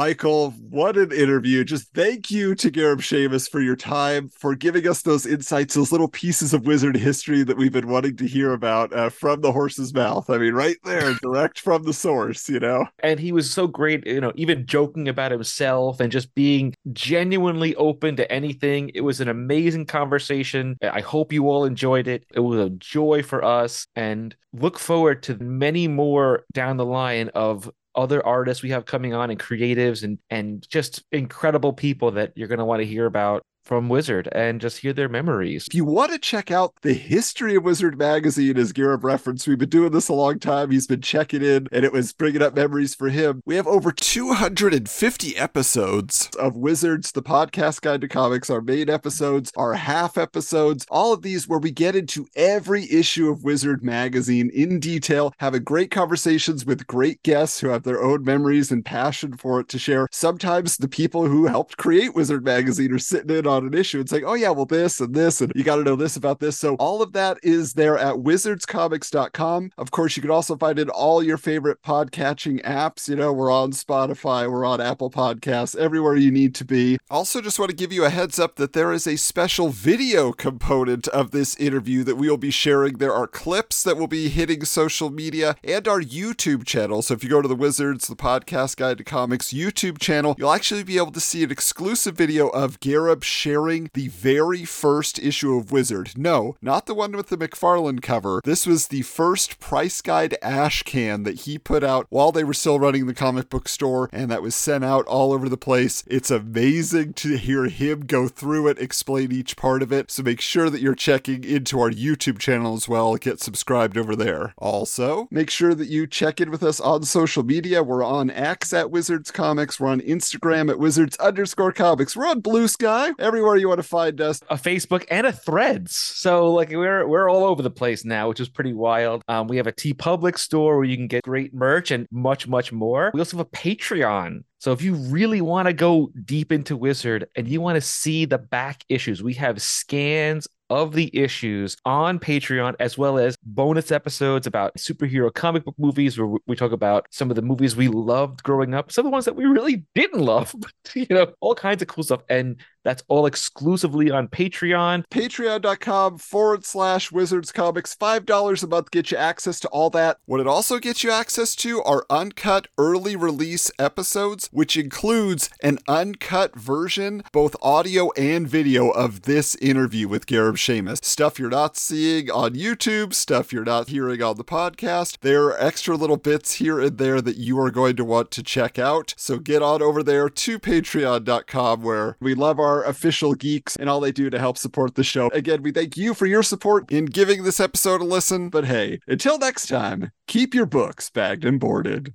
[0.00, 1.62] Michael, what an interview.
[1.62, 5.92] Just thank you to Gareb Shamus for your time, for giving us those insights, those
[5.92, 9.52] little pieces of wizard history that we've been wanting to hear about uh, from the
[9.52, 10.30] horse's mouth.
[10.30, 12.86] I mean, right there, direct from the source, you know?
[13.00, 17.74] And he was so great, you know, even joking about himself and just being genuinely
[17.74, 18.90] open to anything.
[18.94, 20.78] It was an amazing conversation.
[20.82, 22.24] I hope you all enjoyed it.
[22.32, 27.28] It was a joy for us and look forward to many more down the line
[27.34, 32.32] of other artists we have coming on and creatives and and just incredible people that
[32.36, 35.68] you're going to want to hear about from Wizard and just hear their memories.
[35.68, 39.58] If you want to check out the history of Wizard Magazine, as Gareb referenced, we've
[39.58, 40.72] been doing this a long time.
[40.72, 43.44] He's been checking in and it was bringing up memories for him.
[43.46, 49.52] We have over 250 episodes of Wizards, the podcast guide to comics, our main episodes,
[49.56, 54.50] our half episodes, all of these where we get into every issue of Wizard Magazine
[54.52, 59.36] in detail, having great conversations with great guests who have their own memories and passion
[59.36, 60.08] for it to share.
[60.10, 64.00] Sometimes the people who helped create Wizard Magazine are sitting in on about an issue
[64.00, 66.40] and saying, oh, yeah, well, this and this, and you got to know this about
[66.40, 66.58] this.
[66.58, 69.72] So all of that is there at wizardscomics.com.
[69.78, 73.08] Of course, you can also find it in all your favorite podcatching apps.
[73.08, 76.98] You know, we're on Spotify, we're on Apple Podcasts, everywhere you need to be.
[77.10, 80.32] Also, just want to give you a heads up that there is a special video
[80.32, 82.98] component of this interview that we will be sharing.
[82.98, 87.02] There are clips that will be hitting social media and our YouTube channel.
[87.02, 90.52] So if you go to the Wizards, the Podcast Guide to Comics YouTube channel, you'll
[90.52, 95.56] actually be able to see an exclusive video of Gareb sharing the very first issue
[95.56, 96.12] of Wizard.
[96.14, 98.42] No, not the one with the McFarlane cover.
[98.44, 102.52] This was the first price guide ash can that he put out while they were
[102.52, 106.04] still running the comic book store, and that was sent out all over the place.
[106.06, 110.10] It's amazing to hear him go through it, explain each part of it.
[110.10, 113.16] So make sure that you're checking into our YouTube channel as well.
[113.16, 114.52] Get subscribed over there.
[114.58, 117.82] Also, make sure that you check in with us on social media.
[117.82, 119.80] We're on X at Wizards Comics.
[119.80, 122.14] We're on Instagram at Wizards underscore comics.
[122.14, 123.14] We're on Bluesky.
[123.30, 124.40] Everywhere you want to find us.
[124.50, 125.94] A Facebook and a Threads.
[125.94, 129.22] So like we're we're all over the place now, which is pretty wild.
[129.28, 132.72] Um, we have a TeePublic store where you can get great merch and much much
[132.72, 133.12] more.
[133.14, 134.42] We also have a Patreon.
[134.58, 138.24] So if you really want to go deep into Wizard and you want to see
[138.24, 143.90] the back issues, we have scans of the issues on Patreon, as well as bonus
[143.90, 147.88] episodes about superhero comic book movies, where we talk about some of the movies we
[147.88, 151.32] loved growing up, some of the ones that we really didn't love, but, you know,
[151.40, 152.22] all kinds of cool stuff.
[152.28, 155.04] And that's all exclusively on Patreon.
[155.10, 157.94] Patreon.com forward slash Wizards Comics.
[157.94, 160.18] $5 a month gets you access to all that.
[160.26, 165.78] What it also gets you access to are uncut early release episodes, which includes an
[165.88, 171.04] uncut version, both audio and video, of this interview with Gareb Shamus.
[171.04, 175.18] Stuff you're not seeing on YouTube, stuff you're not hearing on the podcast.
[175.20, 178.42] There are extra little bits here and there that you are going to want to
[178.42, 179.14] check out.
[179.16, 184.00] So get on over there to patreon.com where we love our official geeks and all
[184.00, 185.28] they do to help support the show.
[185.28, 188.48] Again, we thank you for your support in giving this episode a listen.
[188.48, 192.14] But hey, until next time, keep your books bagged and boarded.